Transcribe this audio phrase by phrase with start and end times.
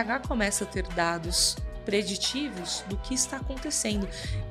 [0.00, 4.08] RH começa a ter dados preditivos do que está acontecendo,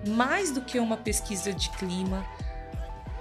[0.08, 2.24] mais do que uma pesquisa de clima,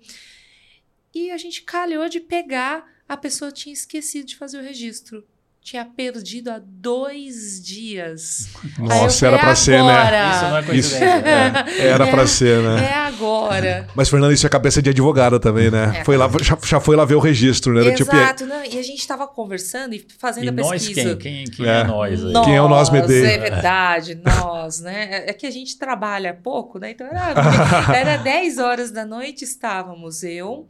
[1.14, 5.22] E a gente calhou de pegar a pessoa tinha esquecido de fazer o registro.
[5.60, 8.48] Tinha perdido há dois dias.
[8.76, 10.32] Nossa, era para ser, né?
[10.34, 11.04] Isso não é coincidência.
[11.04, 12.90] É, era é, para ser, né?
[12.90, 13.86] É agora.
[13.94, 15.98] Mas, Fernando, isso é cabeça de advogada também, né?
[15.98, 17.92] É, foi lá, já, já, foi lá ver o registro, né?
[17.92, 18.42] Tipo, Exato.
[18.42, 18.48] Tipo...
[18.48, 21.04] Não, e a gente estava conversando e fazendo e a pesquisa.
[21.04, 21.44] Nós quem?
[21.44, 22.24] Quem, quem é, é nós?
[22.24, 22.32] Aí?
[22.44, 23.24] Quem é o nós Medei?
[23.24, 25.26] É verdade, nós, né?
[25.28, 26.90] É que a gente trabalha pouco, né?
[26.90, 27.34] Então era,
[27.94, 30.66] era 10 horas da noite, estávamos eu,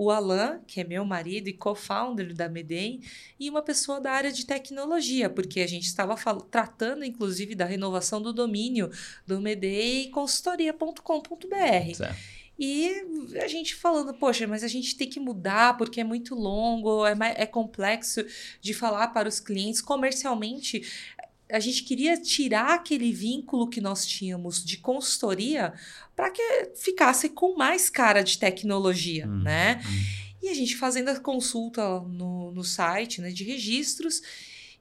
[0.00, 3.02] o Alan, que é meu marido e co-founder da Medem,
[3.38, 6.16] e uma pessoa da área de tecnologia, porque a gente estava
[6.50, 8.90] tratando, inclusive, da renovação do domínio
[9.26, 12.14] do Medei consultoria.com.br.
[12.58, 12.90] E
[13.42, 17.14] a gente falando, poxa, mas a gente tem que mudar porque é muito longo, é,
[17.36, 18.24] é complexo
[18.58, 19.82] de falar para os clientes.
[19.82, 20.82] Comercialmente,
[21.50, 25.72] a gente queria tirar aquele vínculo que nós tínhamos de consultoria
[26.14, 29.80] para que ficasse com mais cara de tecnologia, uhum, né?
[29.84, 30.20] Uhum.
[30.42, 34.22] E a gente fazendo a consulta no, no site né, de registros.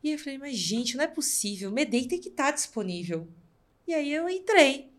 [0.03, 1.71] E eu falei, mas gente, não é possível.
[1.71, 3.27] Medei tem que estar tá disponível.
[3.85, 4.89] E aí eu entrei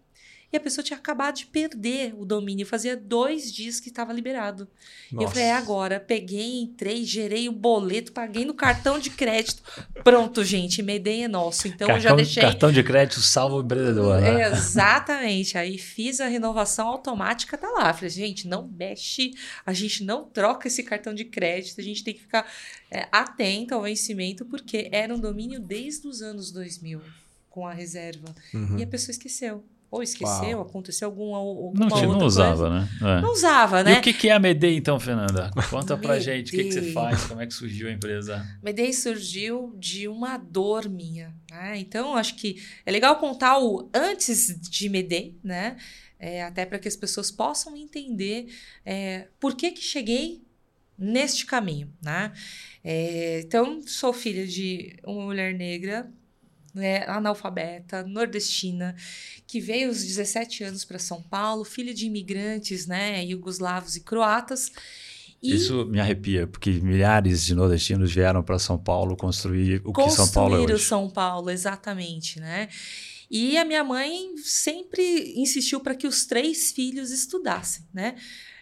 [0.53, 2.67] e a pessoa tinha acabado de perder o domínio.
[2.67, 4.69] Fazia dois dias que estava liberado.
[5.13, 5.23] Nossa.
[5.23, 6.01] E eu falei, é agora.
[6.01, 9.63] Peguei, entrei, gerei o boleto, paguei no cartão de crédito.
[10.03, 11.69] Pronto, gente, Medei é nosso.
[11.69, 12.43] Então cartão, eu já deixei.
[12.43, 14.21] Cartão de crédito salvo o empreendedor.
[14.21, 14.49] Né?
[14.49, 15.57] exatamente.
[15.57, 17.93] Aí fiz a renovação automática, tá lá.
[17.95, 19.33] Falei, gente, não mexe,
[19.65, 22.51] a gente não troca esse cartão de crédito, a gente tem que ficar
[22.91, 27.01] é, atento ao vencimento, porque era um domínio desde os anos 2000
[27.49, 28.35] com a reserva.
[28.53, 28.79] Uhum.
[28.79, 29.65] E a pessoa esqueceu.
[29.91, 30.69] Ou esqueceu, Uau.
[30.69, 32.71] aconteceu alguma, alguma não, outra não usava, coisa.
[32.71, 32.89] né?
[33.01, 33.21] É.
[33.21, 33.95] Não usava, né?
[33.95, 35.51] E o que é a Medei, então, Fernanda?
[35.69, 38.47] Conta pra gente, o que, que, você faz, como é que surgiu a empresa?
[38.63, 41.77] Medei surgiu de uma dor minha, né?
[41.79, 45.77] Então, acho que é legal contar o antes de Medei, né?
[46.21, 48.47] É, até para que as pessoas possam entender
[48.85, 50.45] é, por que que cheguei
[50.97, 52.33] neste caminho, né?
[52.85, 56.09] É, então, sou filha de uma mulher negra
[56.75, 58.95] né, analfabeta, nordestina,
[59.47, 64.71] que veio aos 17 anos para São Paulo, filha de imigrantes, né, iugoslavos e croatas.
[65.43, 70.11] E Isso me arrepia, porque milhares de nordestinos vieram para São Paulo construir o que
[70.11, 70.67] São Paulo é hoje.
[70.67, 72.69] Construir o São Paulo, exatamente, né?
[73.31, 78.17] E a minha mãe sempre insistiu para que os três filhos estudassem, né?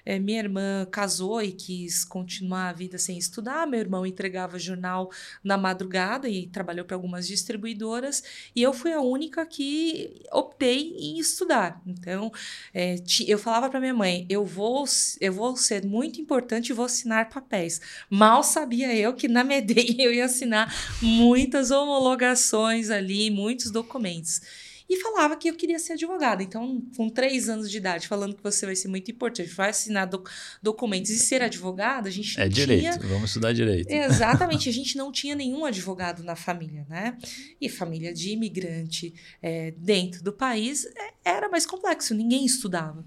[0.09, 3.67] É, minha irmã casou e quis continuar a vida sem estudar.
[3.67, 5.11] Meu irmão entregava jornal
[5.45, 8.25] na madrugada e trabalhou para algumas distribuidoras.
[8.57, 11.83] E eu fui a única que optei em estudar.
[11.87, 12.33] Então,
[12.73, 12.97] é,
[13.27, 14.87] eu falava para minha mãe: eu vou,
[15.21, 17.79] eu vou ser muito importante e vou assinar papéis.
[18.09, 24.41] Mal sabia eu que na MEDEI eu ia assinar muitas homologações ali, muitos documentos
[24.89, 26.43] e falava que eu queria ser advogada.
[26.43, 30.07] Então, com três anos de idade, falando que você vai ser muito importante, vai assinar
[30.07, 30.29] doc
[30.63, 33.91] documentos e ser advogada, a gente É direito, vamos estudar direito.
[33.91, 37.19] Exatamente, a gente não tinha nenhum advogado na família, né?
[37.61, 39.13] E família de imigrante
[39.43, 43.05] é, dentro do país é, era mais complexo, ninguém estudava.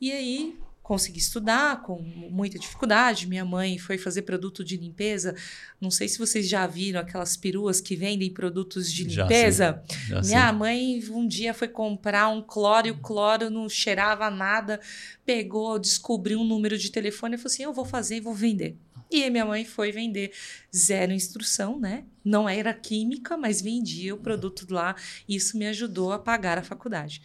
[0.00, 1.98] E aí consegui estudar com
[2.30, 3.26] muita dificuldade.
[3.26, 5.34] Minha mãe foi fazer produto de limpeza.
[5.80, 9.82] Não sei se vocês já viram aquelas peruas que vendem produtos de limpeza.
[10.06, 14.28] Já Já Minha mãe um dia foi comprar um cloro e o cloro não cheirava
[14.28, 14.78] nada.
[15.24, 18.76] Pegou, descobriu um número de telefone e falou assim: Eu vou fazer e vou vender.
[19.10, 20.32] E minha mãe foi vender
[20.74, 22.04] zero instrução, né?
[22.22, 24.94] Não era química, mas vendia o produto lá.
[25.26, 27.22] Isso me ajudou a pagar a faculdade.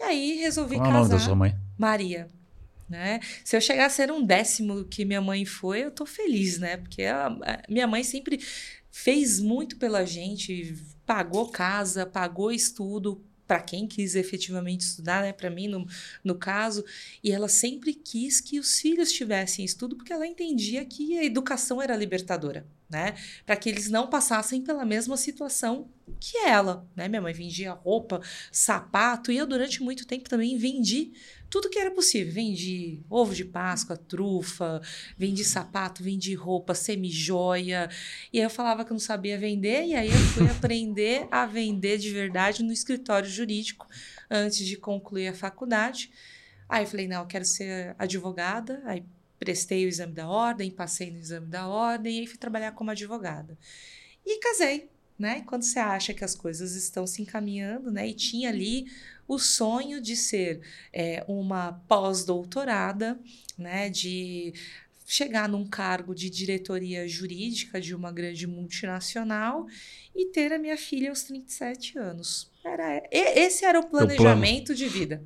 [0.00, 0.96] E aí resolvi Qual casar.
[0.96, 1.54] É o nome da sua mãe?
[1.76, 2.28] Maria.
[2.94, 3.18] Né?
[3.42, 6.76] Se eu chegar a ser um décimo que minha mãe foi, eu tô feliz, né?
[6.76, 8.38] Porque a, a minha mãe sempre
[8.88, 15.32] fez muito pela gente, pagou casa, pagou estudo, para quem quis efetivamente estudar, né?
[15.32, 15.84] Para mim, no,
[16.22, 16.84] no caso,
[17.22, 21.82] e ela sempre quis que os filhos tivessem estudo, porque ela entendia que a educação
[21.82, 23.16] era libertadora, né?
[23.44, 25.88] Para que eles não passassem pela mesma situação
[26.20, 27.08] que ela, né?
[27.08, 28.20] Minha mãe vendia roupa,
[28.52, 31.12] sapato, e eu durante muito tempo também vendi
[31.54, 32.32] tudo que era possível.
[32.32, 34.82] Vendi ovo de Páscoa, trufa,
[35.16, 37.88] vendi sapato, vendi roupa, semi-joia.
[38.32, 41.46] E aí eu falava que eu não sabia vender, e aí eu fui aprender a
[41.46, 43.86] vender de verdade no escritório jurídico
[44.28, 46.10] antes de concluir a faculdade.
[46.68, 48.82] Aí eu falei, não, eu quero ser advogada.
[48.84, 49.04] Aí
[49.38, 52.90] prestei o exame da ordem, passei no exame da ordem e aí fui trabalhar como
[52.90, 53.56] advogada.
[54.26, 55.42] E casei, né?
[55.42, 58.08] Quando você acha que as coisas estão se encaminhando, né?
[58.08, 58.86] E tinha ali
[59.26, 60.60] o sonho de ser
[60.92, 63.18] é, uma pós-doutorada,
[63.56, 64.52] né, de
[65.06, 69.66] chegar num cargo de diretoria jurídica de uma grande multinacional
[70.14, 72.50] e ter a minha filha aos 37 anos.
[72.64, 75.22] Era, esse era o planejamento de vida.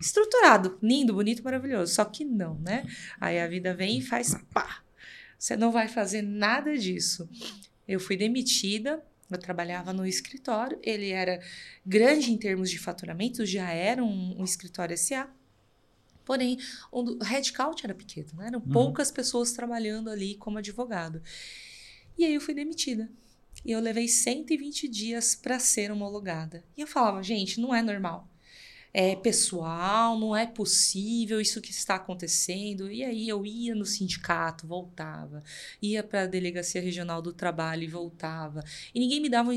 [0.00, 1.94] Estruturado, lindo, bonito, maravilhoso.
[1.94, 2.86] Só que não, né?
[3.20, 4.82] Aí a vida vem e faz pá.
[5.38, 7.28] Você não vai fazer nada disso.
[7.86, 11.40] Eu fui demitida eu trabalhava no escritório, ele era
[11.84, 15.28] grande em termos de faturamento, já era um, um escritório SA.
[16.24, 16.58] Porém,
[16.90, 18.46] o headcount era pequeno, né?
[18.46, 18.70] eram uhum.
[18.70, 21.22] poucas pessoas trabalhando ali como advogado.
[22.16, 23.10] E aí eu fui demitida.
[23.64, 26.64] E eu levei 120 dias para ser homologada.
[26.76, 28.33] E eu falava, gente, não é normal
[28.96, 32.88] é pessoal, não é possível isso que está acontecendo.
[32.88, 35.42] E aí eu ia no sindicato, voltava,
[35.82, 38.62] ia para a delegacia regional do trabalho e voltava.
[38.94, 39.50] E ninguém me dava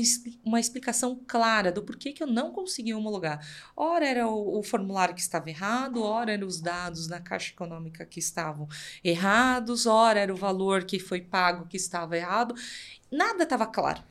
[0.44, 3.46] uma explicação clara do porquê que eu não conseguia homologar.
[3.76, 8.04] Ora era o, o formulário que estava errado, ora eram os dados na Caixa Econômica
[8.04, 8.68] que estavam
[9.04, 12.56] errados, ora era o valor que foi pago que estava errado.
[13.08, 14.02] Nada estava claro.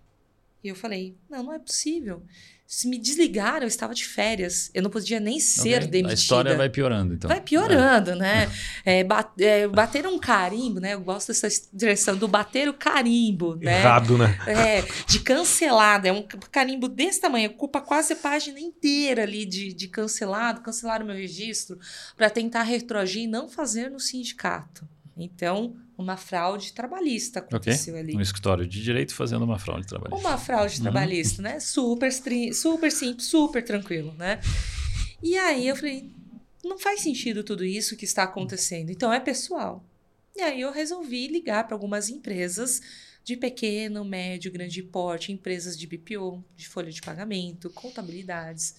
[0.64, 2.24] E eu falei: não, não é possível
[2.68, 4.70] se me desligaram, eu estava de férias.
[4.74, 5.88] Eu não podia nem ser okay.
[5.88, 6.12] demitida.
[6.12, 7.30] A história vai piorando, então.
[7.30, 8.52] Vai piorando, né?
[8.84, 10.94] É, bat, é, bater um carimbo, né?
[10.94, 13.80] Eu gosto dessa expressão do bater o carimbo, né?
[13.80, 14.38] Errado, né?
[14.46, 16.08] É, de cancelado.
[16.10, 21.02] É um carimbo desse tamanho, ocupa quase a página inteira ali de, de cancelado, cancelar
[21.02, 21.80] o meu registro,
[22.18, 24.86] para tentar retroagir e não fazer no sindicato.
[25.18, 28.04] Então, uma fraude trabalhista aconteceu okay.
[28.04, 28.16] ali.
[28.16, 30.28] Um escritório de direito fazendo uma fraude trabalhista.
[30.28, 30.84] Uma fraude uhum.
[30.84, 31.60] trabalhista, né?
[31.60, 32.12] Super,
[32.54, 34.40] super simples, super tranquilo, né?
[35.22, 36.12] E aí eu falei,
[36.64, 38.92] não faz sentido tudo isso que está acontecendo.
[38.92, 39.84] Então é pessoal.
[40.36, 42.82] E aí eu resolvi ligar para algumas empresas
[43.24, 48.76] de pequeno, médio, grande porte, empresas de BPO, de folha de pagamento, contabilidades.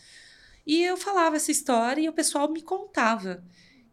[0.67, 3.43] E eu falava essa história e o pessoal me contava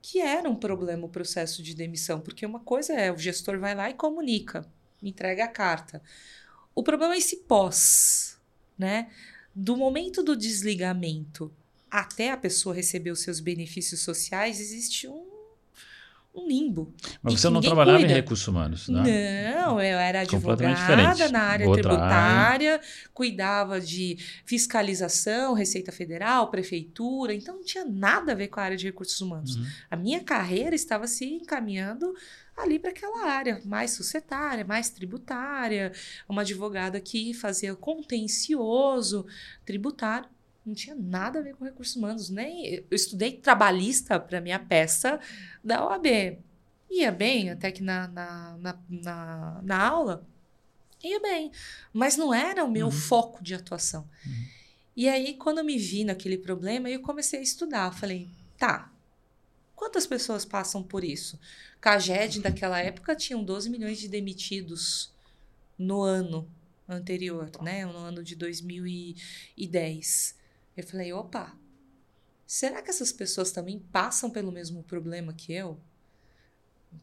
[0.08, 3.74] que era um problema o processo de demissão, porque uma coisa é o gestor vai
[3.74, 4.64] lá e comunica,
[5.02, 6.00] entrega a carta.
[6.76, 8.38] O problema é esse pós,
[8.78, 9.10] né?
[9.56, 11.52] Do momento do desligamento
[11.90, 15.26] até a pessoa receber os seus benefícios sociais, existe um
[16.36, 16.94] um limbo.
[17.22, 18.12] Mas você não trabalhava cuida.
[18.12, 19.56] em recursos humanos, né?
[19.56, 22.82] Não, eu era advogada na área Outra tributária, área.
[23.14, 28.78] cuidava de fiscalização, Receita Federal, Prefeitura, então não tinha nada a ver com a área
[28.78, 29.56] de recursos humanos.
[29.56, 29.66] Uhum.
[29.90, 32.14] A minha carreira estava se encaminhando
[32.58, 35.92] ali para aquela área mais societária, mais tributária,
[36.28, 39.26] uma advogada que fazia contencioso
[39.66, 40.30] tributário
[40.66, 42.30] não tinha nada a ver com recursos humanos.
[42.30, 45.20] Nem eu estudei trabalhista para minha peça
[45.64, 46.40] da OAB.
[46.90, 50.26] Ia bem, até que na, na, na, na, na aula,
[51.04, 51.52] ia bem.
[51.94, 52.92] Mas não era o meu uhum.
[52.92, 54.10] foco de atuação.
[54.26, 54.46] Uhum.
[54.96, 57.88] E aí, quando eu me vi naquele problema, eu comecei a estudar.
[57.88, 58.92] Eu falei, tá,
[59.76, 61.38] quantas pessoas passam por isso?
[61.82, 65.12] Caged, daquela época, tinham 12 milhões de demitidos
[65.78, 66.50] no ano
[66.88, 67.86] anterior, né?
[67.86, 70.45] No ano de 2010.
[70.76, 71.58] Eu falei, opa,
[72.46, 75.80] será que essas pessoas também passam pelo mesmo problema que eu?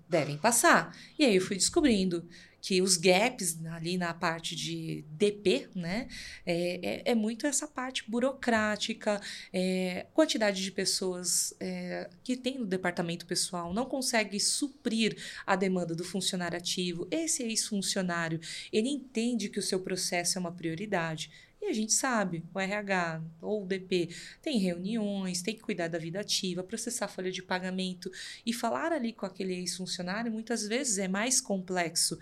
[0.08, 0.96] Devem passar.
[1.18, 2.26] E aí eu fui descobrindo
[2.62, 6.06] que os gaps ali na parte de DP, né,
[6.46, 9.20] é, é, é muito essa parte burocrática,
[9.52, 15.92] é, quantidade de pessoas é, que tem no departamento pessoal não consegue suprir a demanda
[15.92, 17.08] do funcionário ativo.
[17.10, 18.40] Esse ex-funcionário,
[18.72, 21.32] ele entende que o seu processo é uma prioridade.
[21.62, 24.08] E a gente sabe, o RH ou o DP
[24.42, 28.10] tem reuniões, tem que cuidar da vida ativa, processar folha de pagamento
[28.44, 32.18] e falar ali com aquele ex-funcionário muitas vezes é mais complexo.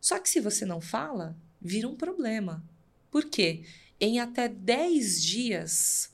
[0.00, 2.64] Só que se você não fala, vira um problema.
[3.10, 3.64] Por quê?
[4.00, 6.10] Em até 10 dias,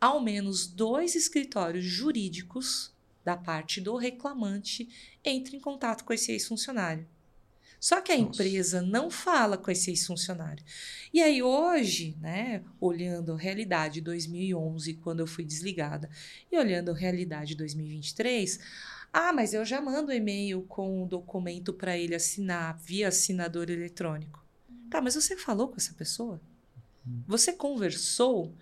[0.00, 2.92] ao menos dois escritórios jurídicos
[3.24, 4.88] da parte do reclamante
[5.24, 7.06] entre em contato com esse ex-funcionário.
[7.80, 8.42] Só que a Nossa.
[8.42, 10.64] empresa não fala com esse ex-funcionário.
[11.12, 16.10] E aí hoje, né, olhando a realidade 2011, quando eu fui desligada,
[16.50, 18.58] e olhando a realidade 2023,
[19.12, 23.70] ah, mas eu já mando e-mail com o um documento para ele assinar via assinador
[23.70, 24.44] eletrônico.
[24.90, 26.40] Tá, mas você falou com essa pessoa?
[27.26, 28.54] Você conversou?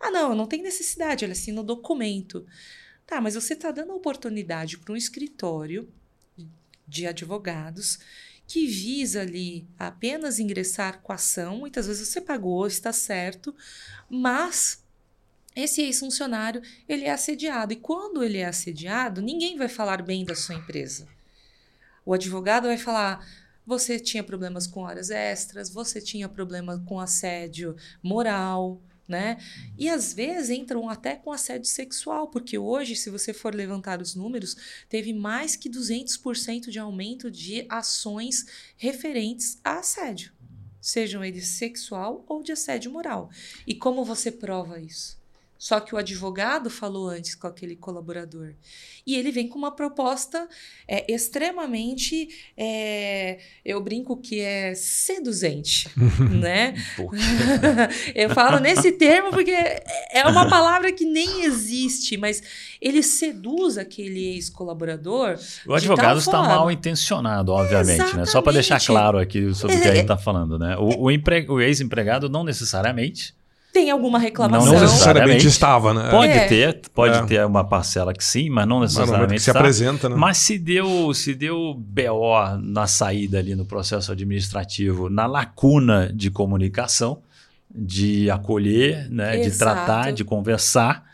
[0.00, 2.44] Ah, não, não tem necessidade, ele assina o documento.
[3.06, 5.88] Tá, mas você está dando oportunidade para um escritório
[6.86, 7.98] de advogados
[8.52, 11.56] que visa ali apenas ingressar com a ação.
[11.56, 13.56] Muitas vezes você pagou, está certo,
[14.10, 14.84] mas
[15.56, 17.72] esse ex-funcionário ele é assediado.
[17.72, 21.08] E quando ele é assediado, ninguém vai falar bem da sua empresa.
[22.04, 23.26] O advogado vai falar:
[23.64, 29.38] você tinha problemas com horas extras, você tinha problema com assédio moral, né?
[29.78, 34.14] E às vezes entram até com assédio sexual, porque hoje, se você for levantar os
[34.14, 34.56] números,
[34.88, 40.32] teve mais que 200% de aumento de ações referentes a assédio,
[40.80, 43.30] sejam eles sexual ou de assédio moral.
[43.66, 45.21] E como você prova isso?
[45.62, 48.54] Só que o advogado falou antes com aquele colaborador.
[49.06, 50.48] E ele vem com uma proposta
[50.88, 52.28] é, extremamente.
[52.56, 55.88] É, eu brinco que é seduzente,
[56.40, 56.74] né?
[58.12, 62.42] eu falo nesse termo porque é uma palavra que nem existe, mas
[62.80, 65.38] ele seduz aquele ex-colaborador.
[65.64, 68.16] O advogado está mal intencionado, obviamente, Exatamente.
[68.16, 68.26] né?
[68.26, 70.76] Só para deixar claro aqui sobre o que a gente está falando, né?
[70.76, 71.46] O, o, empre...
[71.48, 73.40] o ex-empregado não necessariamente
[73.72, 74.72] tem alguma reclamação.
[74.72, 76.10] Não necessariamente estava, né?
[76.10, 76.46] Pode é.
[76.46, 77.22] ter, pode é.
[77.22, 80.14] ter uma parcela que sim, mas não necessariamente mas se apresenta, né?
[80.14, 86.30] Mas se deu, se deu BO na saída ali no processo administrativo, na lacuna de
[86.30, 87.22] comunicação,
[87.74, 91.04] de acolher, né, de tratar, de conversar,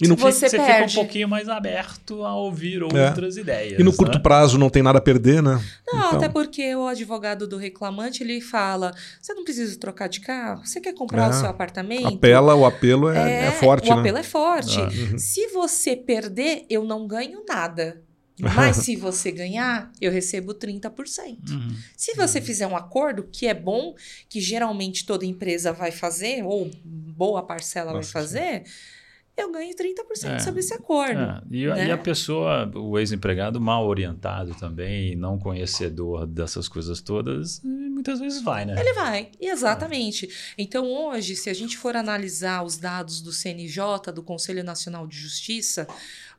[0.00, 3.08] e no você, você fica um pouquinho mais aberto a ouvir é.
[3.08, 3.40] outras é.
[3.40, 3.78] ideias.
[3.78, 4.22] E no curto né?
[4.22, 5.62] prazo não tem nada a perder, né?
[5.86, 6.18] Não, então...
[6.18, 10.80] até porque o advogado do reclamante ele fala: você não precisa trocar de carro, você
[10.80, 11.30] quer comprar é.
[11.30, 12.08] o seu apartamento.
[12.08, 13.88] Apela, o apelo é, é, é forte.
[13.88, 14.00] O né?
[14.00, 14.80] apelo é forte.
[14.80, 15.18] Ah, uhum.
[15.18, 18.02] Se você perder, eu não ganho nada.
[18.40, 21.50] Mas se você ganhar, eu recebo 30%.
[21.50, 21.76] Uhum.
[21.96, 22.44] Se você uhum.
[22.44, 23.94] fizer um acordo, que é bom,
[24.28, 28.62] que geralmente toda empresa vai fazer, ou boa parcela Nossa, vai fazer.
[28.66, 28.93] Sim
[29.36, 31.20] eu ganho 30% é, sobre esse acordo.
[31.20, 31.42] É.
[31.50, 31.88] E, né?
[31.88, 38.42] e, a pessoa, o ex-empregado mal orientado também, não conhecedor dessas coisas todas, muitas vezes
[38.42, 38.78] vai, né?
[38.78, 40.28] Ele vai, exatamente.
[40.56, 45.18] Então, hoje, se a gente for analisar os dados do CNJ, do Conselho Nacional de
[45.18, 45.86] Justiça,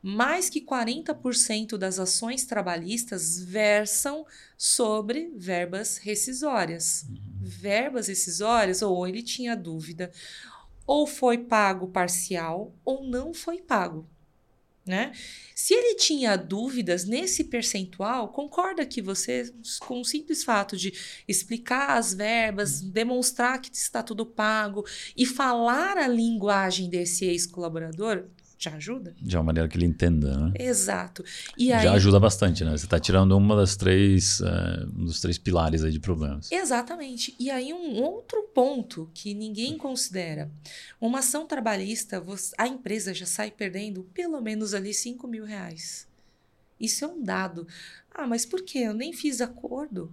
[0.02, 4.24] mais que 40% das ações trabalhistas versam
[4.56, 7.04] sobre verbas rescisórias.
[7.08, 7.16] Uhum.
[7.40, 10.10] Verbas rescisórias, ou ele tinha dúvida,
[10.86, 14.08] ou foi pago parcial ou não foi pago.
[14.86, 15.10] Né?
[15.52, 20.92] Se ele tinha dúvidas nesse percentual, concorda que você, com o simples fato de
[21.26, 24.84] explicar as verbas, demonstrar que está tudo pago
[25.16, 28.26] e falar a linguagem desse ex-colaborador,
[28.58, 29.14] já ajuda?
[29.20, 30.52] De uma maneira que ele entenda, né?
[30.58, 31.24] Exato.
[31.56, 32.70] E aí, já ajuda bastante, né?
[32.76, 36.50] Você está tirando uma das três, uh, um dos três pilares aí de problemas.
[36.50, 37.34] Exatamente.
[37.38, 40.50] E aí um outro ponto que ninguém considera.
[41.00, 42.22] Uma ação trabalhista,
[42.56, 46.08] a empresa já sai perdendo pelo menos ali 5 mil reais.
[46.80, 47.66] Isso é um dado.
[48.10, 48.78] Ah, mas por quê?
[48.80, 50.12] Eu nem fiz acordo.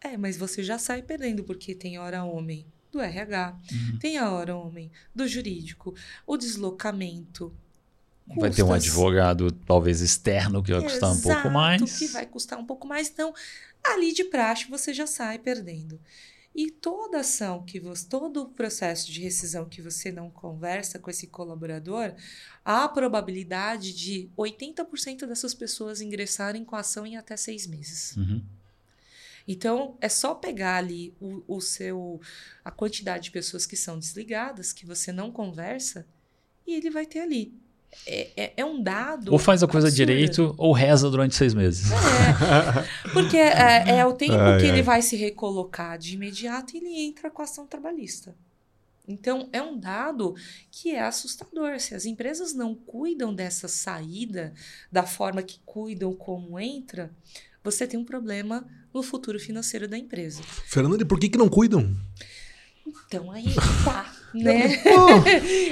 [0.00, 2.64] É, mas você já sai perdendo porque tem hora homem
[2.96, 3.98] do RH, uhum.
[3.98, 5.94] tem a hora homem do jurídico,
[6.26, 7.54] o deslocamento.
[8.26, 8.40] Custas.
[8.40, 11.98] Vai ter um advogado, talvez externo, que vai Exato, custar um pouco mais.
[11.98, 13.08] Que vai custar um pouco mais.
[13.08, 13.32] Então,
[13.84, 16.00] ali de praxe você já sai perdendo.
[16.52, 21.10] E toda ação que você, todo o processo de rescisão que você não conversa com
[21.10, 22.14] esse colaborador,
[22.64, 28.16] há a probabilidade de 80% dessas pessoas ingressarem com a ação em até seis meses.
[28.16, 28.42] Uhum.
[29.46, 32.20] Então, é só pegar ali o, o seu
[32.64, 36.06] a quantidade de pessoas que são desligadas, que você não conversa,
[36.66, 37.54] e ele vai ter ali.
[38.06, 39.32] É, é, é, um dado.
[39.32, 40.06] Ou faz a coisa absurdo.
[40.06, 41.90] direito ou reza durante seis meses.
[41.92, 44.70] É, porque é, é o tempo ai, que ai.
[44.70, 48.34] ele vai se recolocar de imediato e ele entra com a ação trabalhista.
[49.08, 50.34] Então, é um dado
[50.70, 51.78] que é assustador.
[51.78, 54.52] Se as empresas não cuidam dessa saída
[54.90, 57.12] da forma que cuidam como entra,
[57.62, 60.42] você tem um problema no futuro financeiro da empresa.
[60.64, 61.94] Fernanda, e por que, que não cuidam?
[63.06, 64.82] Então aí tá, né?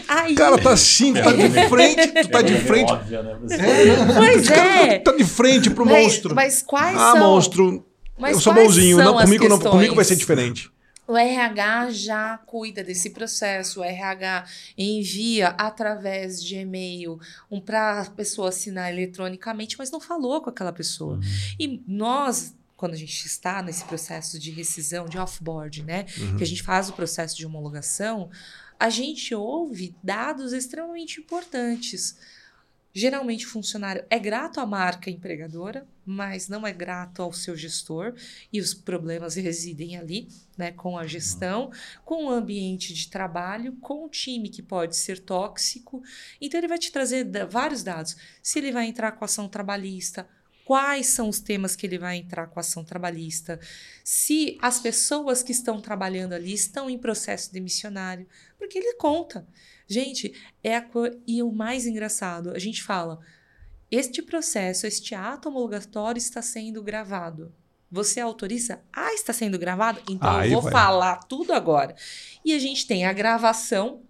[0.07, 0.35] aí...
[0.35, 2.93] Cara, tá assim, tá de frente, tu tá de frente.
[2.93, 3.39] Óbvio, né?
[3.51, 4.99] É, pois é.
[4.99, 6.35] Tu tá de frente pro mas, monstro.
[6.35, 7.21] Mas quais ah, são?
[7.21, 7.87] monstro.
[8.19, 10.71] Mas eu sou bonzinho, não, comigo, não, comigo vai ser diferente.
[11.07, 14.45] o RH já cuida desse processo, o RH
[14.79, 17.19] envia através de e-mail
[17.51, 21.17] um para a pessoa assinar eletronicamente, mas não falou com aquela pessoa.
[21.17, 21.23] Uhum.
[21.59, 26.37] E nós, quando a gente está nesse processo de rescisão, de off-board, né, uhum.
[26.37, 28.31] que a gente faz o processo de homologação,
[28.79, 32.17] a gente ouve dados extremamente importantes.
[32.97, 38.15] Geralmente o funcionário é grato à marca empregadora, mas não é grato ao seu gestor,
[38.53, 41.73] e os problemas residem ali, né, com a gestão,
[42.05, 46.03] com o ambiente de trabalho, com o time que pode ser tóxico.
[46.41, 48.17] Então ele vai te trazer vários dados.
[48.41, 50.29] Se ele vai entrar com ação trabalhista,
[50.65, 53.61] quais são os temas que ele vai entrar com ação trabalhista,
[54.03, 58.27] se as pessoas que estão trabalhando ali estão em processo demissionário,
[58.59, 59.47] porque ele conta.
[59.87, 60.85] Gente, é a.
[61.27, 63.21] E o mais engraçado, a gente fala:
[63.91, 67.55] este processo, este ato homologatório está sendo gravado.
[67.91, 68.81] Você autoriza?
[68.93, 70.01] Ah, está sendo gravado?
[70.09, 70.73] Então Aí eu vou vai.
[70.73, 71.95] falar tudo agora.
[72.45, 74.03] E a gente tem a gravação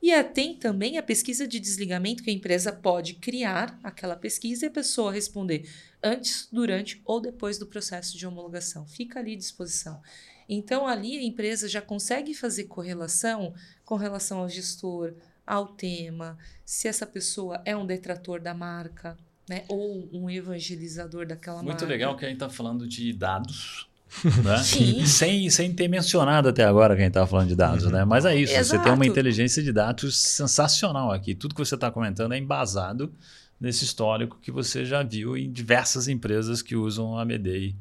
[0.00, 4.68] e tem também a pesquisa de desligamento que a empresa pode criar aquela pesquisa e
[4.68, 5.68] a pessoa responder
[6.02, 8.86] antes, durante ou depois do processo de homologação.
[8.86, 10.00] Fica ali à disposição.
[10.48, 13.52] Então, ali a empresa já consegue fazer correlação
[13.84, 15.14] com relação ao gestor,
[15.46, 19.16] ao tema, se essa pessoa é um detrator da marca,
[19.48, 19.64] né?
[19.68, 21.84] ou um evangelizador daquela Muito marca.
[21.84, 23.87] Muito legal que a gente está falando de dados.
[24.42, 24.56] Né?
[24.58, 25.06] Sim.
[25.06, 27.90] sem, sem ter mencionado até agora que a gente estava falando de dados, uhum.
[27.90, 28.04] né?
[28.04, 28.66] Mas é isso, Exato.
[28.66, 31.34] você tem uma inteligência de dados sensacional aqui.
[31.34, 33.12] Tudo que você está comentando é embasado
[33.60, 37.76] nesse histórico que você já viu em diversas empresas que usam a Medei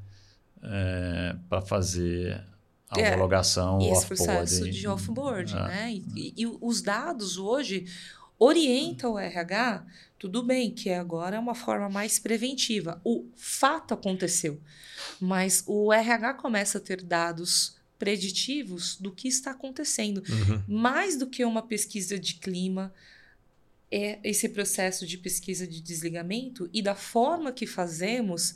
[0.63, 2.43] é, para fazer
[2.89, 5.59] a é, homologação, e esse processo de offboard, é.
[5.59, 5.93] né?
[5.93, 7.85] E, e, e, os dados hoje
[8.39, 9.85] orientam o RH,
[10.19, 13.01] tudo bem que agora é uma forma mais preventiva.
[13.03, 14.59] O fato aconteceu,
[15.19, 20.63] mas o RH começa a ter dados preditivos do que está acontecendo, uhum.
[20.67, 22.93] mais do que uma pesquisa de clima,
[23.89, 28.55] é esse processo de pesquisa de desligamento e da forma que fazemos,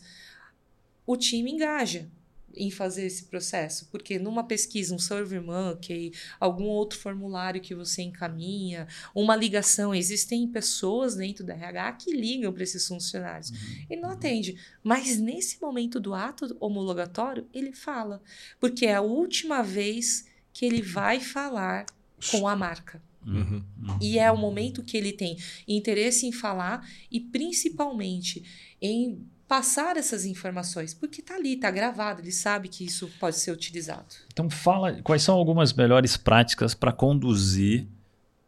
[1.07, 2.09] o time engaja
[2.55, 8.87] em fazer esse processo, porque numa pesquisa, um SurveyMonkey, algum outro formulário que você encaminha,
[9.14, 13.50] uma ligação, existem pessoas dentro da RH que ligam para esses funcionários.
[13.50, 13.85] Uhum.
[13.90, 18.22] Ele não atende, mas nesse momento do ato homologatório, ele fala,
[18.59, 21.85] porque é a última vez que ele vai falar
[22.29, 23.01] com a marca.
[23.25, 23.64] Uhum.
[23.81, 23.98] Uhum.
[24.01, 25.37] E é o momento que ele tem
[25.68, 28.44] interesse em falar e principalmente
[28.81, 33.51] em passar essas informações, porque está ali, está gravado, ele sabe que isso pode ser
[33.51, 34.05] utilizado.
[34.31, 37.85] Então fala quais são algumas melhores práticas para conduzir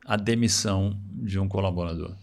[0.05, 2.13] a demissão de um colaborador.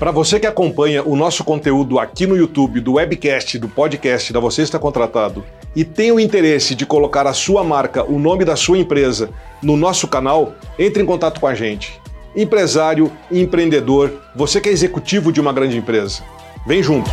[0.00, 4.40] Para você que acompanha o nosso conteúdo aqui no YouTube, do webcast, do podcast da
[4.40, 8.56] Você Está Contratado e tem o interesse de colocar a sua marca, o nome da
[8.56, 12.00] sua empresa no nosso canal, entre em contato com a gente
[12.36, 16.22] empresário empreendedor, você que é executivo de uma grande empresa.
[16.66, 17.08] Vem junto!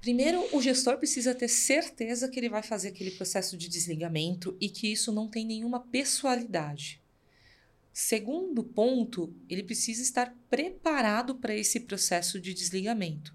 [0.00, 4.68] Primeiro, o gestor precisa ter certeza que ele vai fazer aquele processo de desligamento e
[4.68, 7.00] que isso não tem nenhuma pessoalidade.
[7.92, 13.32] Segundo ponto, ele precisa estar preparado para esse processo de desligamento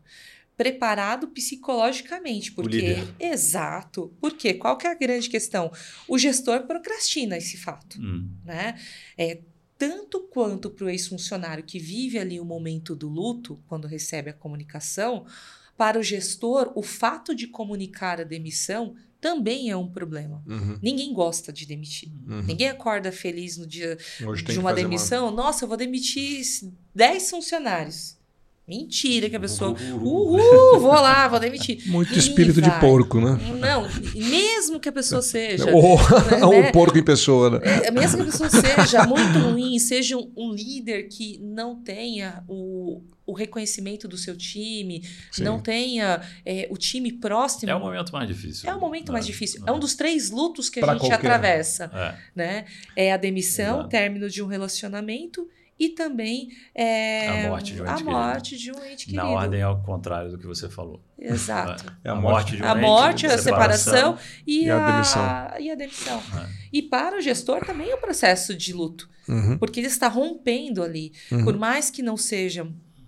[0.57, 5.71] preparado psicologicamente, porque exato, porque qual que é a grande questão?
[6.07, 8.29] O gestor procrastina esse fato, hum.
[8.43, 8.79] né?
[9.17, 9.39] É
[9.77, 14.33] tanto quanto para o ex-funcionário que vive ali o momento do luto, quando recebe a
[14.33, 15.25] comunicação,
[15.77, 20.43] para o gestor, o fato de comunicar a demissão também é um problema.
[20.47, 20.79] Uhum.
[20.81, 22.11] Ninguém gosta de demitir.
[22.27, 22.43] Uhum.
[22.43, 25.27] Ninguém acorda feliz no dia Hoje de uma demissão.
[25.27, 25.43] Uma...
[25.43, 26.43] Nossa, eu vou demitir
[26.93, 28.17] 10 funcionários.
[28.67, 29.75] Mentira que a pessoa.
[29.79, 31.83] Uhul, vou lá, vou demitir.
[31.85, 32.71] Muito e espírito vai.
[32.71, 33.37] de porco, né?
[33.59, 35.69] Não, mesmo que a pessoa seja.
[35.75, 36.69] Ou né?
[36.69, 37.59] o porco em pessoa, né?
[37.83, 42.43] É, mesmo que a pessoa seja muito ruim, seja um, um líder que não tenha
[42.47, 45.43] o, o reconhecimento do seu time, Sim.
[45.43, 47.71] não tenha é, o time próximo.
[47.71, 48.67] É o momento mais difícil.
[48.67, 49.63] É o momento mais difícil.
[49.67, 51.17] É um dos três lutos que pra a gente qualquer.
[51.17, 51.91] atravessa.
[51.93, 52.15] É.
[52.35, 52.65] Né?
[52.95, 57.91] é a demissão, o término de um relacionamento e também é, a morte de um
[57.91, 59.23] ente, morte de um ente querido.
[59.23, 61.03] Na ordem ao contrário do que você falou.
[61.19, 61.93] Exato.
[62.03, 65.23] É a morte de um a ente, morte, a separação, e, e, a, demissão.
[65.59, 66.17] E, a demissão.
[66.17, 66.49] É.
[66.71, 69.57] e para o gestor também é um processo de luto, uhum.
[69.57, 71.11] porque ele está rompendo ali.
[71.31, 71.43] Uhum.
[71.43, 72.65] Por mais que não seja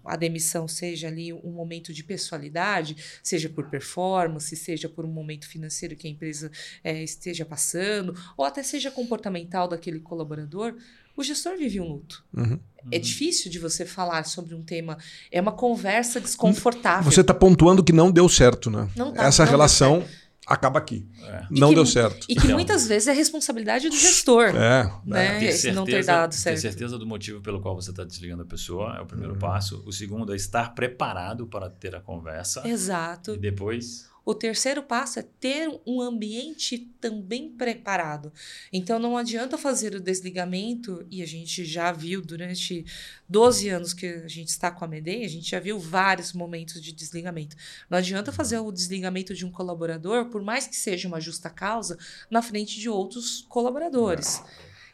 [0.07, 5.47] a demissão seja ali um momento de pessoalidade, seja por performance, seja por um momento
[5.47, 6.49] financeiro que a empresa
[6.83, 10.75] é, esteja passando, ou até seja comportamental daquele colaborador,
[11.17, 12.23] o gestor vive um luto.
[12.35, 12.59] Uhum.
[12.91, 14.97] É difícil de você falar sobre um tema.
[15.31, 17.11] É uma conversa desconfortável.
[17.11, 18.87] Você está pontuando que não deu certo, né?
[18.95, 20.05] Não tá, Essa não relação
[20.47, 21.05] acaba aqui.
[21.23, 21.45] É.
[21.51, 22.25] Não que, deu certo.
[22.29, 24.55] E que muitas vezes é responsabilidade do gestor.
[24.55, 24.89] É.
[25.05, 25.39] Né?
[25.39, 26.55] Ter certeza, não ter dado certo.
[26.55, 29.39] Ter certeza do motivo pelo qual você está desligando a pessoa é o primeiro uhum.
[29.39, 29.83] passo.
[29.85, 32.65] O segundo é estar preparado para ter a conversa.
[32.65, 33.33] Exato.
[33.33, 38.33] E depois o terceiro passo é ter um ambiente também preparado.
[38.73, 42.85] Então não adianta fazer o desligamento, e a gente já viu durante
[43.29, 46.81] 12 anos que a gente está com a Medei, a gente já viu vários momentos
[46.81, 47.55] de desligamento.
[47.89, 51.97] Não adianta fazer o desligamento de um colaborador, por mais que seja uma justa causa,
[52.29, 54.41] na frente de outros colaboradores.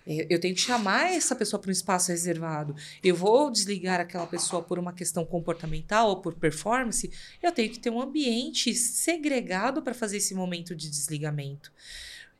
[0.05, 2.75] Eu tenho que chamar essa pessoa para um espaço reservado.
[3.03, 7.09] Eu vou desligar aquela pessoa por uma questão comportamental ou por performance.
[7.41, 11.71] Eu tenho que ter um ambiente segregado para fazer esse momento de desligamento.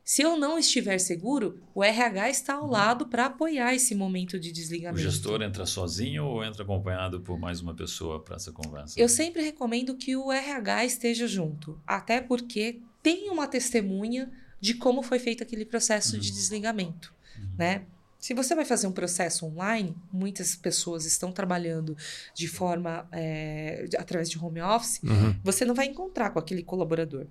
[0.04, 2.70] Se eu não estiver seguro, o RH está ao uhum.
[2.70, 5.00] lado para apoiar esse momento de desligamento.
[5.00, 9.00] O gestor entra sozinho ou entra acompanhado por mais uma pessoa para essa conversa?
[9.00, 15.02] Eu sempre recomendo que o RH esteja junto, até porque tem uma testemunha de como
[15.02, 16.20] foi feito aquele processo uhum.
[16.20, 17.13] de desligamento
[17.56, 17.82] né?
[18.18, 21.94] Se você vai fazer um processo online, muitas pessoas estão trabalhando
[22.34, 25.36] de forma é, através de home office, uhum.
[25.44, 27.26] você não vai encontrar com aquele colaborador.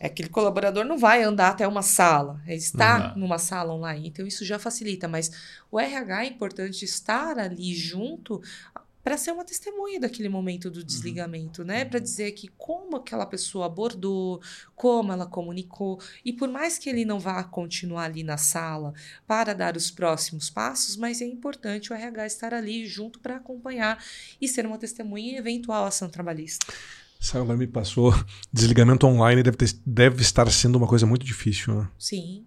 [0.00, 3.20] Aquele colaborador não vai andar até uma sala, ele está uhum.
[3.20, 5.30] numa sala online, então isso já facilita, mas
[5.70, 8.42] o RH é importante estar ali junto
[9.02, 10.86] para ser uma testemunha daquele momento do uhum.
[10.86, 11.84] desligamento, né?
[11.84, 14.40] Para dizer que como aquela pessoa abordou,
[14.74, 18.94] como ela comunicou, e por mais que ele não vá continuar ali na sala
[19.26, 24.02] para dar os próximos passos, mas é importante o RH estar ali junto para acompanhar
[24.40, 26.72] e ser uma testemunha em eventual ação trabalhista.
[27.18, 28.12] Sabe, me passou.
[28.52, 31.88] Desligamento online deve, ter, deve estar sendo uma coisa muito difícil, né?
[31.98, 32.44] Sim.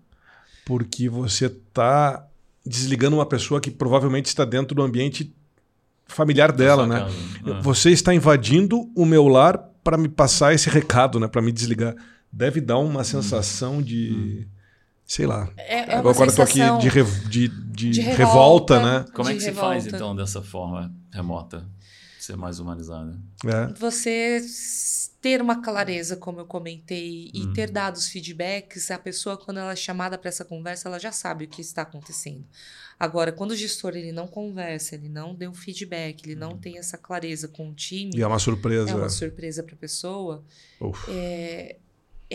[0.66, 2.28] Porque você está
[2.66, 5.34] desligando uma pessoa que provavelmente está dentro do ambiente
[6.08, 7.08] familiar dela, né?
[7.46, 7.62] Ah.
[7.62, 11.28] Você está invadindo o meu lar para me passar esse recado, né?
[11.28, 11.96] Para me desligar.
[12.32, 14.46] Deve dar uma sensação de.
[14.46, 14.56] Hum.
[15.06, 15.48] Sei lá.
[15.56, 19.06] É, é Agora estou aqui de, re, de, de, de revolta, revolta, né?
[19.14, 19.70] Como é que se revolta.
[19.70, 21.64] faz, então, dessa forma remota?
[22.20, 23.16] Ser mais humanizada?
[23.46, 23.68] É.
[23.80, 24.42] Você
[25.22, 27.74] ter uma clareza, como eu comentei, e ter uhum.
[27.74, 31.46] dado os feedbacks, a pessoa, quando ela é chamada para essa conversa, ela já sabe
[31.46, 32.46] o que está acontecendo.
[33.00, 36.58] Agora, quando o gestor ele não conversa, ele não deu feedback, ele não uhum.
[36.58, 38.12] tem essa clareza com o time.
[38.16, 38.92] E é uma surpresa.
[38.92, 40.44] É uma surpresa para a pessoa.
[41.10, 41.76] É,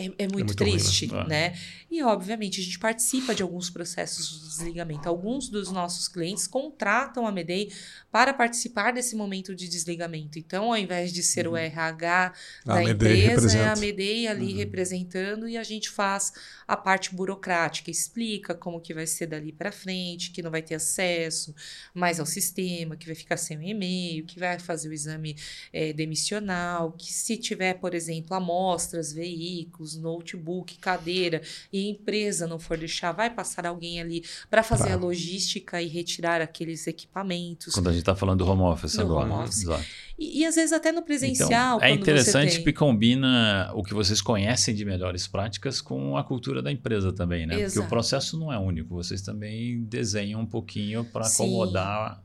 [0.01, 1.49] é, é, muito, é muito triste, ruim, né?
[1.49, 1.59] né?
[1.89, 5.09] E, obviamente, a gente participa de alguns processos de desligamento.
[5.09, 7.71] Alguns dos nossos clientes contratam a Medei
[8.09, 10.39] para participar desse momento de desligamento.
[10.39, 11.53] Então, ao invés de ser uhum.
[11.53, 12.33] o RH
[12.65, 14.57] da a empresa, é a Medei ali uhum.
[14.57, 16.31] representando e a gente faz
[16.67, 20.75] a parte burocrática, explica como que vai ser dali para frente, que não vai ter
[20.75, 21.53] acesso
[21.93, 25.35] mais ao sistema, que vai ficar sem o e-mail, que vai fazer o exame
[25.73, 32.59] é, demissional, que se tiver, por exemplo, amostras, veículos, notebook, cadeira, e a empresa não
[32.59, 34.99] for deixar, vai passar alguém ali para fazer claro.
[34.99, 37.73] a logística e retirar aqueles equipamentos.
[37.73, 39.31] Quando a gente está falando do home office no agora.
[39.31, 39.63] Home office.
[39.63, 39.85] Exato.
[40.17, 41.77] E, e, às vezes até no presencial.
[41.77, 46.61] Então, é interessante porque combina o que vocês conhecem de melhores práticas com a cultura
[46.61, 47.55] da empresa também, né?
[47.55, 47.73] Exato.
[47.73, 48.93] Porque o processo não é único.
[48.93, 52.21] Vocês também desenham um pouquinho para acomodar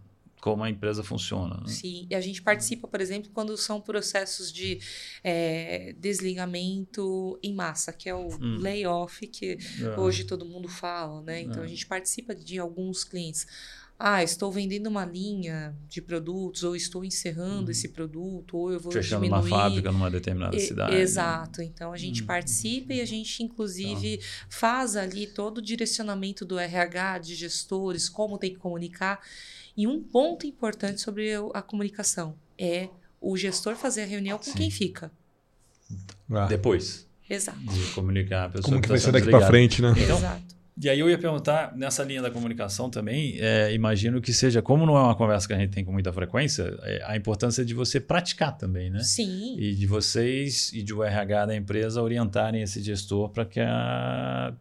[0.47, 1.57] como a empresa funciona.
[1.57, 1.67] Né?
[1.67, 4.79] Sim, e a gente participa, por exemplo, quando são processos de
[5.25, 8.57] é, desligamento em massa, que é o hum.
[8.61, 9.99] layoff, que é.
[9.99, 11.41] hoje todo mundo fala, né?
[11.41, 11.65] Então é.
[11.65, 13.45] a gente participa de alguns clientes
[13.99, 17.71] ah, estou vendendo uma linha de produtos, ou estou encerrando uhum.
[17.71, 19.49] esse produto, ou eu vou Fechando diminuir.
[19.49, 20.97] uma fábrica numa determinada e, cidade.
[20.97, 21.63] Exato.
[21.63, 22.27] Então, a gente uhum.
[22.27, 24.25] participa e a gente, inclusive, tá.
[24.51, 29.21] faz ali todo o direcionamento do RH, de gestores, como tem que comunicar.
[29.75, 34.55] E um ponto importante sobre a comunicação é o gestor fazer a reunião com Sim.
[34.55, 35.11] quem fica.
[36.31, 36.47] Ah.
[36.47, 37.07] Depois.
[37.29, 37.59] Exato.
[37.59, 39.95] De comunicar a pessoa Como que, que vai ser daqui para frente, né?
[39.97, 40.56] Então, Exato.
[40.79, 44.85] E aí eu ia perguntar, nessa linha da comunicação também, é, imagino que seja, como
[44.85, 47.73] não é uma conversa que a gente tem com muita frequência, é, a importância de
[47.73, 49.03] você praticar também, né?
[49.03, 49.57] Sim.
[49.59, 54.55] E de vocês e de o RH da empresa orientarem esse gestor para que a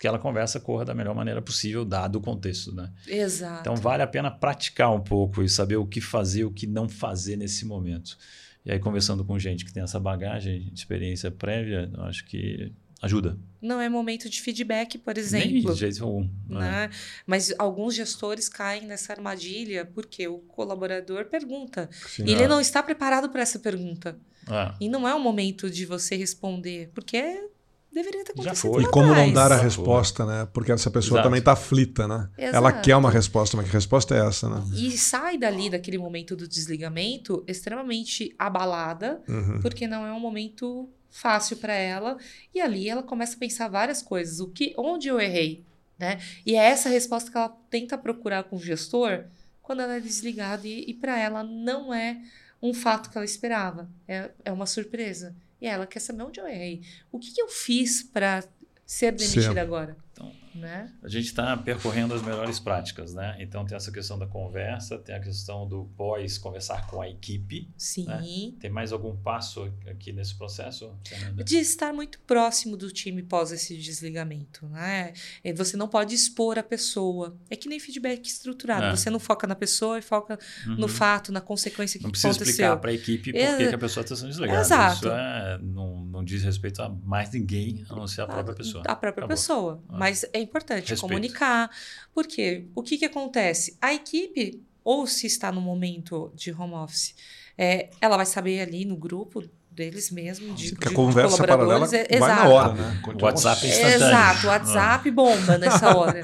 [0.00, 2.90] aquela conversa corra da melhor maneira possível, dado o contexto, né?
[3.06, 3.60] Exato.
[3.60, 6.88] Então vale a pena praticar um pouco e saber o que fazer, o que não
[6.88, 8.16] fazer nesse momento.
[8.64, 13.38] E aí conversando com gente que tem essa bagagem, experiência prévia, eu acho que ajuda.
[13.60, 15.50] Não é momento de feedback, por exemplo.
[15.50, 16.28] Nem de jeito algum.
[16.48, 16.84] Né?
[16.84, 16.90] É.
[17.26, 21.88] Mas alguns gestores caem nessa armadilha porque o colaborador pergunta.
[22.06, 22.48] Sim, e ele é.
[22.48, 24.18] não está preparado para essa pergunta.
[24.48, 24.74] É.
[24.80, 27.48] E não é o momento de você responder, porque
[27.92, 28.80] deveria ter acontecido.
[28.80, 30.48] E como não dar a resposta, né?
[30.52, 31.26] Porque essa pessoa Exato.
[31.26, 32.28] também está aflita, né?
[32.38, 32.56] Exato.
[32.56, 34.62] Ela quer uma resposta, mas que resposta é essa, né?
[34.74, 39.60] E sai dali, daquele momento do desligamento, extremamente abalada, uhum.
[39.60, 42.18] porque não é um momento fácil para ela.
[42.54, 44.40] E ali ela começa a pensar várias coisas.
[44.40, 45.64] O que, onde eu errei?
[45.98, 46.18] Né?
[46.46, 49.24] E é essa resposta que ela tenta procurar com o gestor
[49.62, 50.66] quando ela é desligada.
[50.66, 52.20] E, e para ela não é
[52.62, 53.90] um fato que ela esperava.
[54.06, 55.34] É, é uma surpresa.
[55.60, 56.82] E ela quer saber onde eu errei.
[57.12, 58.44] O que, que eu fiz para
[58.86, 59.96] ser demitida agora?
[60.20, 60.92] Então, né?
[61.02, 63.36] A gente está percorrendo as melhores práticas, né?
[63.38, 67.70] Então tem essa questão da conversa, tem a questão do pós conversar com a equipe.
[67.76, 68.06] Sim.
[68.06, 68.52] Né?
[68.58, 70.92] Tem mais algum passo aqui nesse processo?
[71.06, 71.44] Fernanda?
[71.44, 75.12] De estar muito próximo do time pós esse desligamento, né?
[75.56, 77.36] Você não pode expor a pessoa.
[77.48, 78.86] É que nem feedback estruturado.
[78.86, 78.90] É.
[78.90, 80.76] Você não foca na pessoa e foca uhum.
[80.76, 82.28] no fato, na consequência que aconteceu.
[82.28, 83.68] Não precisa explicar para a equipe por é...
[83.68, 84.60] que a pessoa está sendo desligada.
[84.60, 84.96] Exato.
[84.96, 88.82] Isso é, não, não diz respeito a mais ninguém, a não ser a própria pessoa.
[88.86, 89.28] A própria Acabou.
[89.28, 89.82] pessoa.
[89.88, 89.98] Ah.
[89.98, 91.00] Mas é importante Respeito.
[91.00, 91.70] comunicar.
[92.14, 93.76] Porque o que, que acontece?
[93.80, 97.14] A equipe, ou se está no momento de home office,
[97.56, 101.92] é, ela vai saber ali no grupo deles mesmo, de, de, a conversa colaboradores.
[101.92, 102.42] É, vai exato.
[102.42, 103.02] na hora, né?
[103.06, 104.06] O WhatsApp é instantâneo.
[104.06, 106.22] Exato, o WhatsApp bomba nessa hora.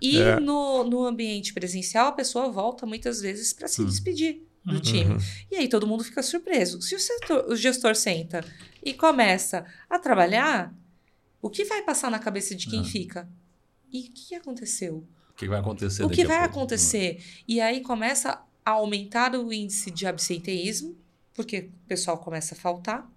[0.00, 0.38] E é.
[0.38, 4.80] no, no ambiente presencial, a pessoa volta muitas vezes para se despedir do uhum.
[4.80, 5.16] time.
[5.50, 6.80] E aí todo mundo fica surpreso.
[6.80, 8.44] Se o, setor, o gestor senta
[8.82, 10.72] e começa a trabalhar,
[11.44, 12.84] o que vai passar na cabeça de quem uhum.
[12.86, 13.28] fica?
[13.92, 15.06] E o que aconteceu?
[15.28, 16.02] O que vai acontecer?
[16.02, 17.22] O que vai acontecer?
[17.46, 20.96] E aí começa a aumentar o índice de absenteísmo,
[21.34, 23.13] porque o pessoal começa a faltar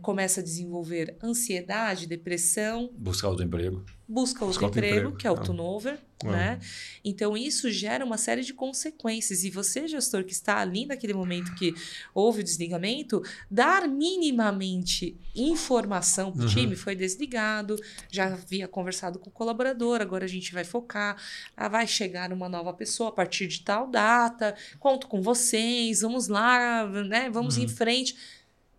[0.00, 2.90] começa a desenvolver ansiedade, depressão.
[2.96, 3.84] Buscar outro emprego.
[4.06, 5.40] Busca outro, Busca emprego, emprego, que é o ah.
[5.40, 5.98] turnover.
[6.24, 6.30] Ah.
[6.30, 6.60] Né?
[7.04, 9.42] Então, isso gera uma série de consequências.
[9.42, 11.74] E você, gestor, que está ali naquele momento que
[12.14, 16.50] houve o desligamento, dar minimamente informação para o uhum.
[16.50, 17.76] time, foi desligado,
[18.10, 21.16] já havia conversado com o colaborador, agora a gente vai focar,
[21.56, 26.28] ah, vai chegar uma nova pessoa a partir de tal data, conto com vocês, vamos
[26.28, 27.30] lá, né?
[27.30, 27.64] vamos uhum.
[27.64, 28.14] em frente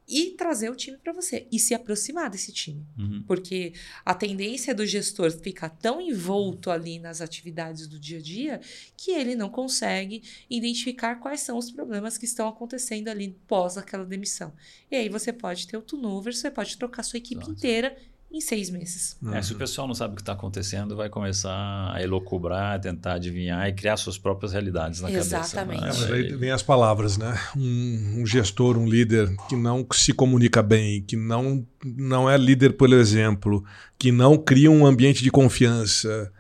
[0.07, 2.85] e trazer o time para você e se aproximar desse time.
[2.97, 3.23] Uhum.
[3.25, 3.73] Porque
[4.05, 8.61] a tendência do gestor ficar tão envolto ali nas atividades do dia a dia
[8.97, 14.05] que ele não consegue identificar quais são os problemas que estão acontecendo ali pós aquela
[14.05, 14.53] demissão.
[14.91, 17.51] E aí você pode ter o turnover, você pode trocar sua equipe Nossa.
[17.51, 17.97] inteira
[18.33, 19.15] em seis meses.
[19.31, 23.13] É, se o pessoal não sabe o que está acontecendo, vai começar a elocubrar, tentar
[23.13, 25.81] adivinhar e criar suas próprias realidades na Exatamente.
[25.81, 25.99] cabeça.
[25.99, 26.03] Exatamente.
[26.03, 27.39] É, mas aí vem as palavras, né?
[27.55, 32.75] Um, um, gestor, um líder que não se comunica bem, que não, não é líder
[32.75, 33.63] pelo exemplo,
[33.99, 36.31] que não cria um ambiente de confiança,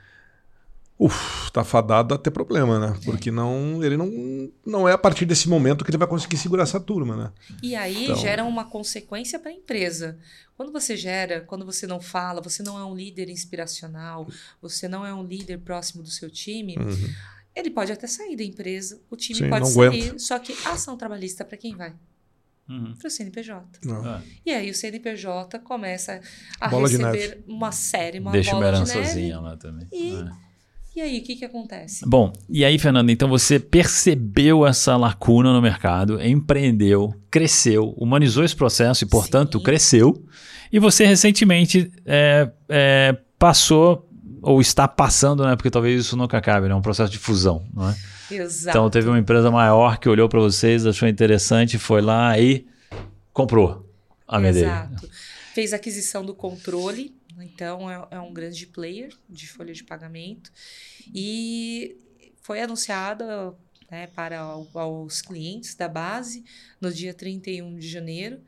[0.97, 2.99] Uf, tá fadado a ter problema, né?
[3.03, 6.63] Porque não, ele não, não é a partir desse momento que ele vai conseguir segurar
[6.63, 7.31] essa turma, né?
[7.63, 8.15] E aí então...
[8.15, 10.17] gera uma consequência para a empresa.
[10.55, 14.27] Quando você gera, quando você não fala, você não é um líder inspiracional,
[14.61, 17.09] você não é um líder próximo do seu time, uhum.
[17.55, 20.19] ele pode até sair da empresa, o time Sim, pode sair, aguenta.
[20.19, 21.95] só que a ação trabalhista para quem vai?
[22.69, 22.95] Uhum.
[22.95, 23.79] Para o CNPJ.
[23.83, 24.21] Não.
[24.45, 26.21] E aí o CNPJ começa
[26.61, 29.33] a bola receber uma série, uma Deixa bola uma de neve.
[29.33, 29.87] lá também.
[29.91, 30.42] E é.
[30.95, 32.07] E aí, o que, que acontece?
[32.07, 38.55] Bom, e aí, Fernanda, então você percebeu essa lacuna no mercado, empreendeu, cresceu, humanizou esse
[38.55, 39.63] processo e, portanto, Sim.
[39.63, 40.23] cresceu.
[40.71, 44.07] E você recentemente é, é, passou,
[44.41, 45.55] ou está passando, né?
[45.55, 46.75] Porque talvez isso nunca acabe, né?
[46.75, 47.95] Um processo de fusão, não é?
[48.29, 48.77] Exato.
[48.77, 52.65] Então teve uma empresa maior que olhou para vocês, achou interessante, foi lá e
[53.31, 53.89] comprou
[54.27, 54.63] a Medei.
[54.63, 55.09] Exato.
[55.53, 60.51] Fez aquisição do controle então, é, é, um grande player de folha de pagamento.
[61.13, 61.97] E
[62.41, 63.55] foi anunciada
[63.89, 66.43] né, para os clientes da base
[66.79, 68.41] no dia 31 de janeiro.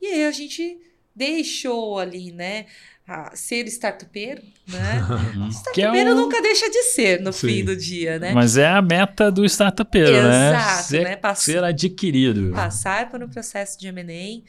[0.00, 0.78] E aí a gente
[1.14, 2.66] deixou ali, né?
[3.06, 5.00] A ser startupeiro, né?
[5.50, 6.16] Startupeiro é um...
[6.16, 7.48] nunca deixa de ser no Sim.
[7.48, 8.32] fim do dia, né?
[8.32, 10.48] Mas é a meta do startupeiro, Exato, né?
[10.50, 11.16] Exato, ser, né?
[11.16, 11.38] Pass...
[11.40, 12.52] ser adquirido.
[12.52, 14.48] Passar por um processo de M&A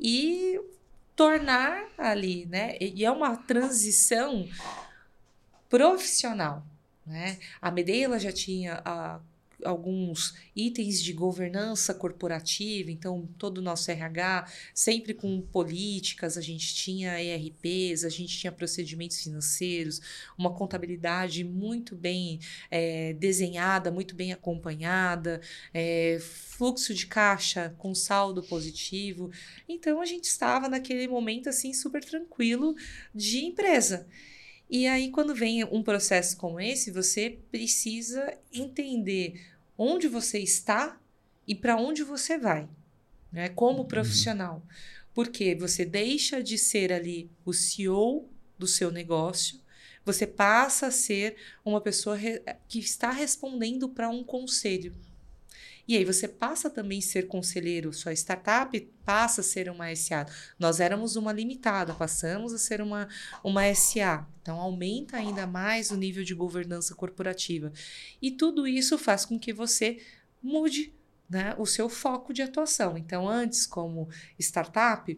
[0.00, 0.60] e
[1.20, 2.78] tornar ali, né?
[2.80, 4.48] E é uma transição
[5.68, 6.64] profissional,
[7.04, 7.38] né?
[7.60, 9.20] A Medeia já tinha a
[9.64, 16.74] alguns itens de governança corporativa, então todo o nosso RH, sempre com políticas, a gente
[16.74, 20.00] tinha ERPs, a gente tinha procedimentos financeiros,
[20.38, 25.40] uma contabilidade muito bem é, desenhada, muito bem acompanhada,
[25.72, 29.30] é, fluxo de caixa com saldo positivo.
[29.68, 32.74] Então a gente estava naquele momento assim super tranquilo
[33.14, 34.06] de empresa.
[34.70, 39.44] E aí, quando vem um processo como esse, você precisa entender
[39.76, 41.00] onde você está
[41.44, 42.68] e para onde você vai,
[43.32, 43.48] né?
[43.48, 43.88] como uhum.
[43.88, 44.64] profissional.
[45.12, 49.60] Porque você deixa de ser ali o CEO do seu negócio,
[50.04, 52.16] você passa a ser uma pessoa
[52.68, 54.94] que está respondendo para um conselho.
[55.86, 60.26] E aí você passa também a ser conselheiro, sua startup passa a ser uma SA.
[60.58, 63.08] Nós éramos uma limitada, passamos a ser uma,
[63.42, 64.26] uma SA.
[64.42, 67.72] Então aumenta ainda mais o nível de governança corporativa.
[68.20, 70.00] E tudo isso faz com que você
[70.42, 70.92] mude
[71.30, 72.98] né, o seu foco de atuação.
[72.98, 75.16] Então, antes, como startup,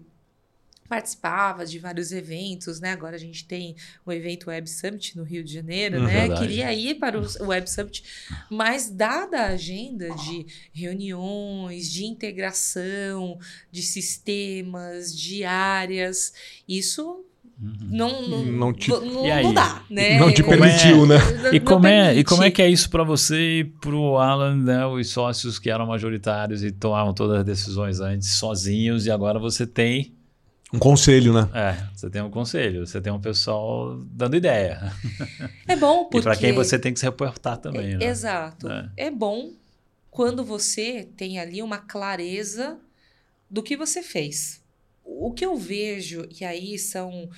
[0.89, 2.93] participava de vários eventos, né?
[2.93, 6.21] Agora a gente tem o evento Web Summit no Rio de Janeiro, hum, né?
[6.21, 6.41] Verdade.
[6.41, 8.05] Queria ir para o Web Summit,
[8.51, 13.39] mas dada a agenda de reuniões, de integração,
[13.71, 16.33] de sistemas, de áreas,
[16.69, 17.25] isso
[17.61, 17.75] uhum.
[17.81, 20.19] não, não, não, te, não, não dá, né?
[20.19, 21.19] Não te permitiu, é, né?
[21.53, 24.57] E como, é, e como é que é isso para você e para o Alan,
[24.57, 29.39] né, os sócios que eram majoritários e tomavam todas as decisões antes sozinhos e agora
[29.39, 30.12] você tem
[30.73, 31.49] um conselho, né?
[31.53, 34.93] É, você tem um conselho, você tem um pessoal dando ideia.
[35.69, 36.19] É bom porque...
[36.19, 38.05] e para quem você tem que se reportar também, é, né?
[38.07, 38.69] Exato.
[38.71, 38.91] É.
[38.97, 39.53] é bom
[40.11, 42.79] quando você tem ali uma clareza
[43.51, 44.63] do que você fez.
[45.05, 47.29] O que eu vejo, e aí são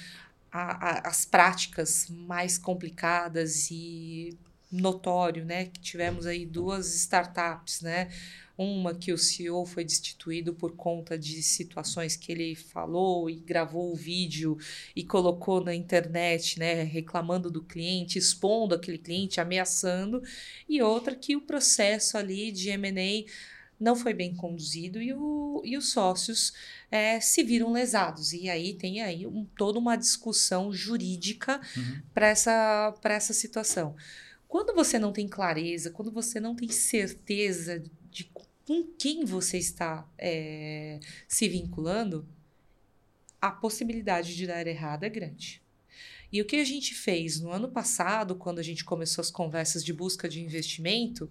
[0.51, 4.38] a, a, as práticas mais complicadas e
[4.80, 5.66] notório, né?
[5.66, 8.10] Que tivemos aí duas startups, né?
[8.56, 13.92] Uma que o CEO foi destituído por conta de situações que ele falou e gravou
[13.92, 14.56] o vídeo
[14.94, 20.22] e colocou na internet, né, reclamando do cliente, expondo aquele cliente, ameaçando,
[20.68, 23.24] e outra que o processo ali de M&A
[23.78, 26.52] não foi bem conduzido e, o, e os sócios
[26.90, 28.32] é, se viram lesados.
[28.32, 32.02] E aí tem aí um, toda uma discussão jurídica uhum.
[32.14, 33.96] para essa, essa situação.
[34.54, 38.30] Quando você não tem clareza, quando você não tem certeza de
[38.64, 42.24] com quem você está é, se vinculando,
[43.40, 45.60] a possibilidade de dar errado é grande.
[46.30, 49.84] E o que a gente fez no ano passado, quando a gente começou as conversas
[49.84, 51.28] de busca de investimento,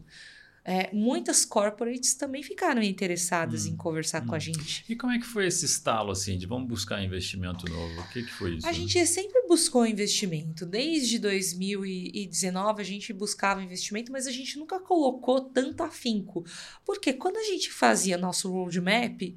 [0.66, 4.28] é, muitas corporates também ficaram interessadas hum, em conversar hum.
[4.28, 4.42] com a hum.
[4.42, 4.86] gente.
[4.88, 8.00] E como é que foi esse estalo assim de vamos buscar investimento novo?
[8.00, 8.68] O que, que foi isso?
[8.68, 10.66] A gente sempre buscou investimento.
[10.66, 16.46] Desde 2019 a gente buscava investimento, mas a gente nunca colocou tanto afinco.
[16.86, 19.36] Porque quando a gente fazia nosso roadmap,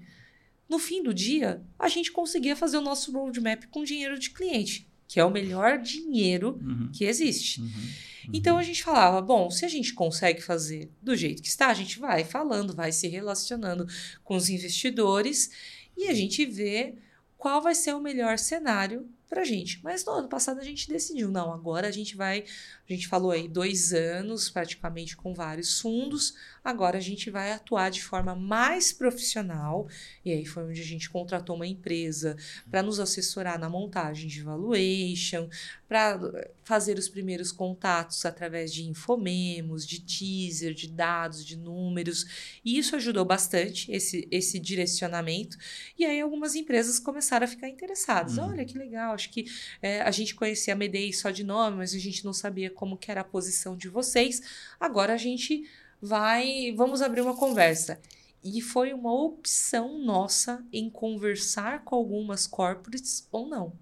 [0.68, 4.88] no fim do dia, a gente conseguia fazer o nosso roadmap com dinheiro de cliente,
[5.08, 6.88] que é o melhor dinheiro uhum.
[6.92, 7.60] que existe.
[7.60, 7.88] Uhum.
[8.32, 11.74] Então a gente falava, bom, se a gente consegue fazer do jeito que está, a
[11.74, 13.86] gente vai falando, vai se relacionando
[14.24, 15.50] com os investidores
[15.96, 16.94] e a gente vê
[17.38, 19.80] qual vai ser o melhor cenário para a gente.
[19.82, 22.44] Mas no ano passado a gente decidiu, não, agora a gente vai,
[22.88, 26.34] a gente falou aí dois anos praticamente com vários fundos,
[26.66, 29.88] agora a gente vai atuar de forma mais profissional,
[30.24, 32.36] e aí foi onde a gente contratou uma empresa
[32.68, 35.48] para nos assessorar na montagem de valuation,
[35.88, 36.20] para
[36.64, 42.96] fazer os primeiros contatos através de infomemos, de teaser, de dados, de números, e isso
[42.96, 45.56] ajudou bastante, esse, esse direcionamento,
[45.96, 48.48] e aí algumas empresas começaram a ficar interessadas, uhum.
[48.48, 49.46] olha que legal, acho que
[49.80, 52.96] é, a gente conhecia a Medei só de nome, mas a gente não sabia como
[52.96, 54.42] que era a posição de vocês.
[54.80, 55.64] Agora a gente
[56.00, 58.00] vai, vamos abrir uma conversa.
[58.42, 63.72] E foi uma opção nossa em conversar com algumas corporates ou não.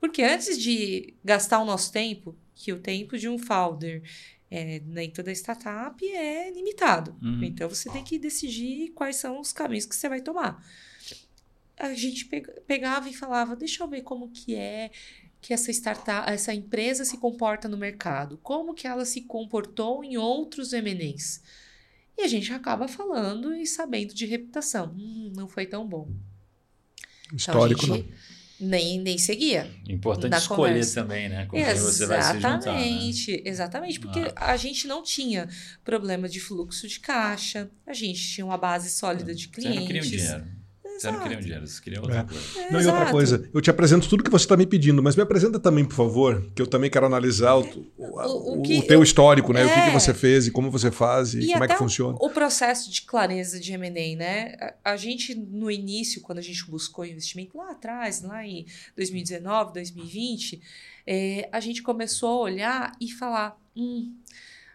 [0.00, 4.02] Porque antes de gastar o nosso tempo, que o tempo de um founder
[4.50, 7.16] é, dentro da startup é limitado.
[7.22, 7.44] Uhum.
[7.44, 10.60] Então você tem que decidir quais são os caminhos que você vai tomar
[11.80, 12.26] a gente
[12.66, 14.90] pegava e falava, deixa eu ver como que é
[15.40, 20.16] que essa startup, essa empresa se comporta no mercado, como que ela se comportou em
[20.16, 21.42] outros M&As.
[22.16, 24.94] E a gente acaba falando e sabendo de reputação.
[24.96, 26.08] Hum, não foi tão bom.
[27.32, 28.04] Histórico, então,
[28.60, 29.70] nem, nem seguia.
[29.88, 31.00] Importante escolher conversa.
[31.00, 31.46] também, né?
[31.46, 32.58] Com exatamente, quem você vai se juntar.
[32.58, 33.42] Exatamente, né?
[33.44, 34.00] exatamente.
[34.00, 34.52] Porque ah.
[34.52, 35.48] a gente não tinha
[35.82, 39.74] problema de fluxo de caixa, a gente tinha uma base sólida de clientes.
[39.74, 40.59] Você não queria dinheiro.
[41.00, 42.24] Você não queria dinheiro, você queria outra é.
[42.24, 42.60] coisa.
[42.60, 45.16] É, não, e outra coisa, eu te apresento tudo que você está me pedindo, mas
[45.16, 47.62] me apresenta também, por favor, que eu também quero analisar o,
[47.96, 49.62] o, o, que, o teu histórico, né?
[49.62, 49.64] É.
[49.64, 52.18] O que, que, você fez e como você faz e, e como é que funciona.
[52.20, 54.54] O processo de clareza de M&A, né?
[54.84, 59.72] A, a, gente, no início, quando a gente buscou investimento lá atrás, lá em 2019,
[59.72, 60.60] 2020,
[61.06, 64.14] é, a gente começou a olhar e falar, hum,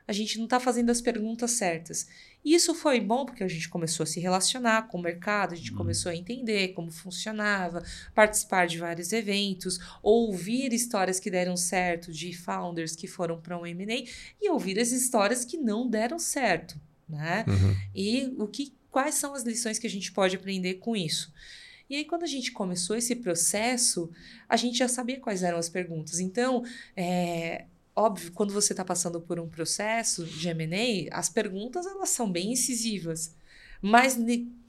[0.08, 2.08] a gente não está fazendo as perguntas certas.
[2.46, 5.58] E isso foi bom porque a gente começou a se relacionar com o mercado, a
[5.58, 5.78] gente uhum.
[5.78, 7.84] começou a entender como funcionava,
[8.14, 13.66] participar de vários eventos, ouvir histórias que deram certo de founders que foram para um
[13.66, 14.08] M&A
[14.40, 16.80] e ouvir as histórias que não deram certo,
[17.10, 17.44] né?
[17.48, 17.76] Uhum.
[17.96, 21.34] E o que quais são as lições que a gente pode aprender com isso?
[21.90, 24.10] E aí, quando a gente começou esse processo,
[24.48, 26.20] a gente já sabia quais eram as perguntas.
[26.20, 26.64] Então,
[26.96, 27.66] é,
[27.96, 32.52] óbvio, quando você está passando por um processo de M&A, as perguntas elas são bem
[32.52, 33.34] incisivas.
[33.82, 34.18] Mas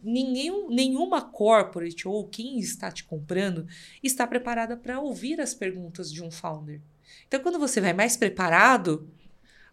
[0.03, 3.67] ninguém, nenhuma corporate ou quem está te comprando
[4.03, 6.81] está preparada para ouvir as perguntas de um founder.
[7.27, 9.09] Então, quando você vai mais preparado,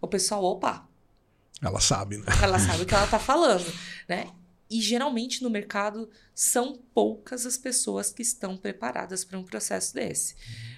[0.02, 0.88] o pessoal, opa.
[1.62, 2.26] Ela sabe, né?
[2.42, 3.66] Ela sabe o que ela está falando,
[4.08, 4.32] né?
[4.70, 10.36] E geralmente no mercado são poucas as pessoas que estão preparadas para um processo desse.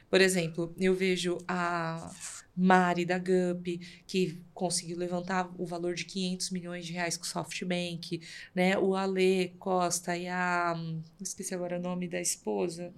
[0.09, 2.11] Por exemplo, eu vejo a
[2.55, 7.27] Mari da GUP, que conseguiu levantar o valor de 500 milhões de reais com o
[7.27, 8.21] SoftBank,
[8.53, 8.77] né?
[8.77, 10.75] O Ale Costa e a...
[11.19, 12.93] esqueci agora o nome da esposa,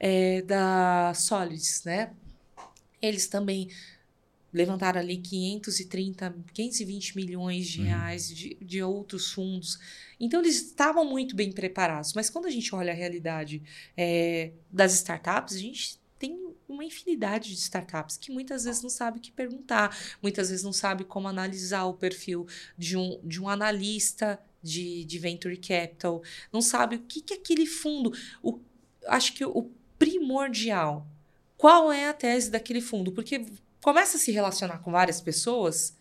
[0.00, 2.12] é, da Solids, né?
[3.00, 3.68] Eles também
[4.52, 7.86] levantaram ali 530, 520 milhões de uhum.
[7.86, 9.78] reais de, de outros fundos.
[10.18, 12.14] Então, eles estavam muito bem preparados.
[12.14, 13.62] Mas quando a gente olha a realidade
[13.96, 15.98] é, das startups, a gente
[16.68, 20.72] uma infinidade de startups que muitas vezes não sabe o que perguntar, muitas vezes não
[20.72, 22.46] sabe como analisar o perfil
[22.76, 27.36] de um, de um analista de, de venture capital, não sabe o que, que é
[27.36, 28.12] aquele fundo.
[28.42, 28.60] O,
[29.06, 31.06] acho que o primordial,
[31.56, 33.12] qual é a tese daquele fundo?
[33.12, 33.46] Porque
[33.82, 35.95] começa a se relacionar com várias pessoas,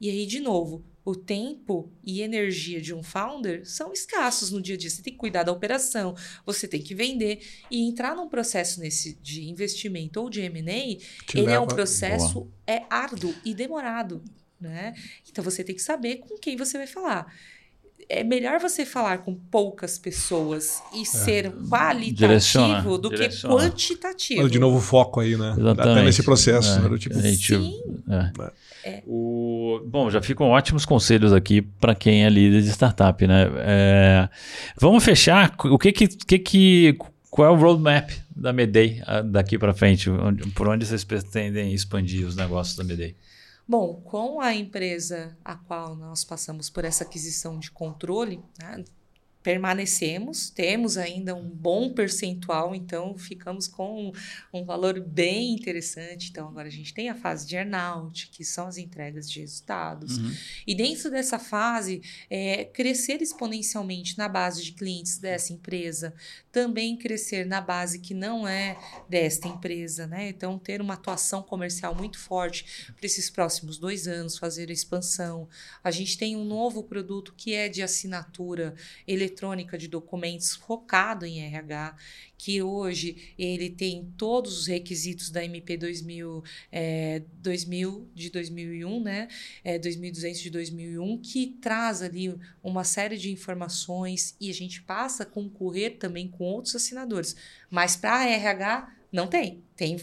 [0.00, 4.74] e aí, de novo, o tempo e energia de um founder são escassos no dia
[4.74, 4.88] a dia.
[4.88, 6.14] Você tem que cuidar da operação,
[6.46, 7.40] você tem que vender.
[7.70, 11.00] E entrar num processo nesse de investimento ou de M&A, ele
[11.34, 11.52] leva...
[11.52, 14.22] é um processo é árduo e demorado.
[14.58, 14.94] Né?
[15.28, 17.34] Então, você tem que saber com quem você vai falar
[18.08, 21.04] é melhor você falar com poucas pessoas e é.
[21.04, 23.54] ser qualitativo direciona, do direciona.
[23.54, 24.50] que quantitativo.
[24.50, 25.54] De novo foco aí, né?
[25.58, 25.90] Exatamente.
[25.90, 26.78] Até nesse processo.
[26.78, 26.98] É, né?
[26.98, 27.82] tipo, gente, Sim.
[28.08, 28.50] É.
[28.82, 29.02] É.
[29.06, 33.50] O, bom, já ficam ótimos conselhos aqui para quem é líder de startup, né?
[33.58, 34.28] É,
[34.78, 35.54] vamos fechar.
[35.64, 36.98] O que que, que que
[37.30, 40.10] qual é o roadmap da Medei ah, daqui para frente?
[40.54, 43.14] Por onde vocês pretendem expandir os negócios da Medei?
[43.70, 48.84] Bom, com a empresa a qual nós passamos por essa aquisição de controle, né,
[49.42, 54.12] permanecemos, temos ainda um bom percentual, então ficamos com
[54.52, 56.28] um, valor bem interessante.
[56.30, 60.18] Então, agora a gente tem a fase de earnout, que são as entregas de resultados.
[60.18, 60.34] Uhum.
[60.66, 66.12] E dentro dessa fase, é, crescer exponencialmente na base de clientes dessa empresa,
[66.52, 68.76] também crescer na base que não é
[69.08, 70.28] desta empresa, né?
[70.28, 75.48] Então, ter uma atuação comercial muito forte para esses próximos dois anos, fazer a expansão.
[75.82, 78.74] A gente tem um novo produto que é de assinatura
[79.06, 81.96] eletrônica eletrônica de documentos focado em RH,
[82.36, 89.28] que hoje ele tem todos os requisitos da MP 2000, é, 2000 de 2001, né?
[89.62, 95.22] É, 2200 de 2001, que traz ali uma série de informações e a gente passa
[95.22, 97.36] a concorrer também com outros assinadores.
[97.70, 99.62] Mas para RH não tem.
[99.76, 99.98] Tem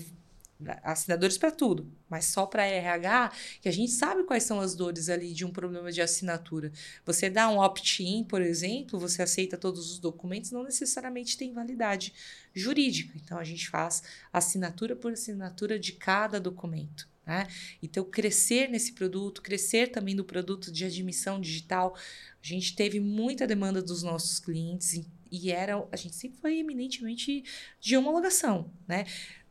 [0.84, 3.32] assinadores para tudo, mas só para RH,
[3.62, 6.72] que a gente sabe quais são as dores ali de um problema de assinatura.
[7.06, 12.14] Você dá um opt-in, por exemplo, você aceita todos os documentos, não necessariamente tem validade
[12.54, 13.14] jurídica.
[13.16, 14.04] Então a gente faz
[14.34, 17.08] assinatura por assinatura de cada documento.
[17.28, 17.46] Né?
[17.84, 21.94] Então, crescer nesse produto, crescer também no produto de admissão digital.
[22.42, 27.44] A gente teve muita demanda dos nossos clientes e era, a gente sempre foi eminentemente
[27.82, 29.06] de homologação, né?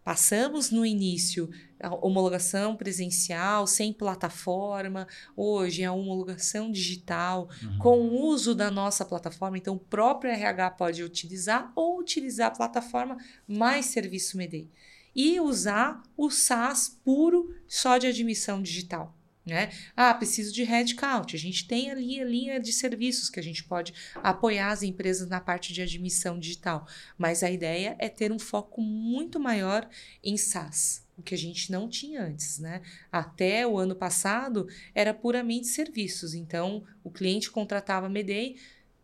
[0.06, 1.50] Passamos no início
[1.80, 7.78] a homologação presencial, sem plataforma, hoje é a homologação digital, uhum.
[7.78, 9.58] com o uso da nossa plataforma.
[9.58, 13.16] Então, o próprio RH pode utilizar ou utilizar a plataforma
[13.48, 14.70] mais serviço MEDEI.
[15.12, 19.12] E usar o SaaS puro só de admissão digital.
[19.46, 19.70] Né?
[19.96, 21.36] Ah, preciso de headcount.
[21.36, 25.28] A gente tem ali a linha de serviços que a gente pode apoiar as empresas
[25.28, 26.84] na parte de admissão digital.
[27.16, 29.88] Mas a ideia é ter um foco muito maior
[30.22, 32.58] em SaaS, o que a gente não tinha antes.
[32.58, 32.82] Né?
[33.12, 36.34] Até o ano passado era puramente serviços.
[36.34, 38.56] Então, o cliente contratava a Medei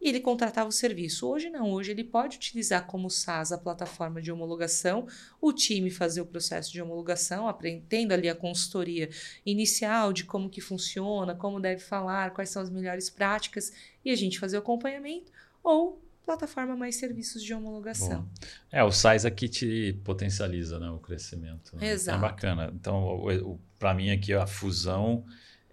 [0.02, 1.28] e ele contratava o serviço.
[1.28, 5.06] Hoje não, hoje ele pode utilizar como SaaS a plataforma de homologação,
[5.40, 9.08] o time fazer o processo de homologação, aprendendo ali a consultoria
[9.46, 13.72] inicial de como que funciona, como deve falar, quais são as melhores práticas
[14.04, 15.30] e a gente fazer o acompanhamento
[15.62, 18.22] ou plataforma mais serviços de homologação.
[18.22, 18.28] Bom.
[18.72, 21.76] É, o SaaS aqui te potencializa né, o crescimento.
[21.76, 21.90] Né?
[21.90, 22.18] Exato.
[22.18, 22.72] É bacana.
[22.74, 25.24] Então, para mim aqui a fusão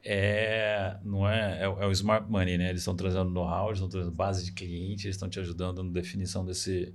[0.04, 2.70] é, não é, é, é, o smart money, né?
[2.70, 5.92] Eles estão trazendo know-how, eles estão trazendo base de cliente, eles estão te ajudando na
[5.92, 6.94] definição desse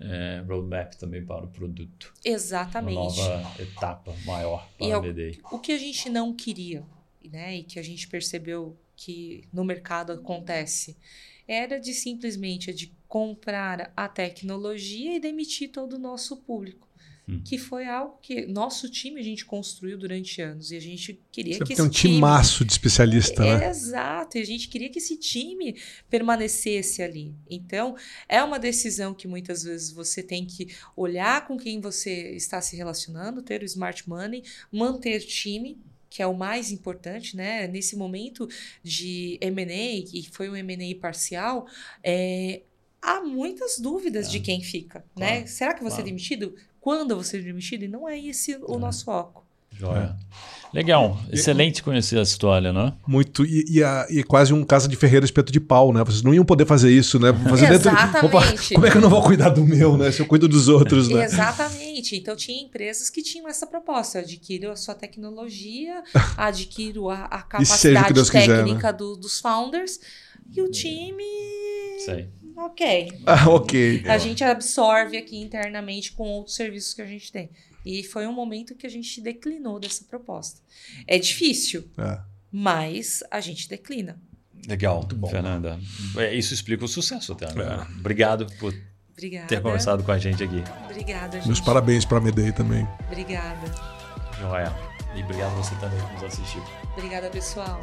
[0.00, 2.12] é, roadmap também para o produto.
[2.24, 2.96] Exatamente.
[2.96, 5.40] Uma nova etapa maior para e a BDI.
[5.50, 6.84] O, o que a gente não queria,
[7.30, 7.56] né?
[7.56, 10.96] E que a gente percebeu que no mercado acontece
[11.46, 16.88] era de simplesmente de comprar a tecnologia e demitir todo o nosso público.
[17.28, 17.40] Hum.
[17.44, 21.58] Que foi algo que nosso time a gente construiu durante anos e a gente queria
[21.58, 23.68] Você que tem um time maço de especialista, é, né?
[23.68, 25.76] Exato, e a gente queria que esse time
[26.10, 27.32] permanecesse ali.
[27.48, 27.94] Então,
[28.28, 32.74] é uma decisão que muitas vezes você tem que olhar com quem você está se
[32.74, 34.42] relacionando, ter o smart money,
[34.72, 35.78] manter time,
[36.10, 37.68] que é o mais importante, né?
[37.68, 38.48] Nesse momento
[38.82, 41.66] de M&A, que foi um M&A parcial,
[42.02, 42.62] é,
[43.00, 44.30] há muitas dúvidas é.
[44.30, 45.04] de quem fica, né?
[45.14, 45.46] claro, né?
[45.46, 46.02] Será que você claro.
[46.02, 46.54] é demitido?
[46.82, 48.78] Quando você ser demitido, e não é esse o é.
[48.78, 49.46] nosso foco.
[49.70, 50.16] Joia.
[50.74, 52.92] Legal, excelente conhecer essa história, né?
[53.06, 56.02] Muito, e, e, a, e, quase um casa de ferreiro espeto de pau, né?
[56.02, 57.32] Vocês não iam poder fazer isso, né?
[57.32, 58.12] Fazer Exatamente.
[58.22, 60.10] Dentro, como é que eu não vou cuidar do meu, né?
[60.10, 61.24] Se eu cuido dos outros, né?
[61.24, 62.16] Exatamente.
[62.16, 66.02] Então tinha empresas que tinham essa proposta: adquiro a sua tecnologia,
[66.36, 68.92] adquiro a, a capacidade técnica quiser, né?
[68.92, 70.00] do, dos founders,
[70.52, 71.22] e o time.
[72.04, 73.20] Sei ok.
[73.26, 74.04] Ah, ok.
[74.06, 77.50] A gente absorve aqui internamente com outros serviços que a gente tem.
[77.84, 80.60] E foi um momento que a gente declinou dessa proposta.
[81.06, 82.20] É difícil, é.
[82.50, 84.20] mas a gente declina.
[84.68, 85.28] Legal, Muito bom.
[85.28, 85.78] Fernanda.
[86.16, 87.52] É, isso explica o sucesso até.
[87.52, 87.64] Né?
[87.64, 87.98] É.
[87.98, 88.72] Obrigado por
[89.10, 89.48] Obrigada.
[89.48, 90.62] ter conversado com a gente aqui.
[90.84, 91.46] Obrigada, gente.
[91.46, 92.86] Meus parabéns para a Medei também.
[93.08, 93.72] Obrigada.
[94.40, 94.72] Joia.
[95.14, 96.62] E obrigado você também por nos assistir.
[96.96, 97.80] Obrigada, pessoal.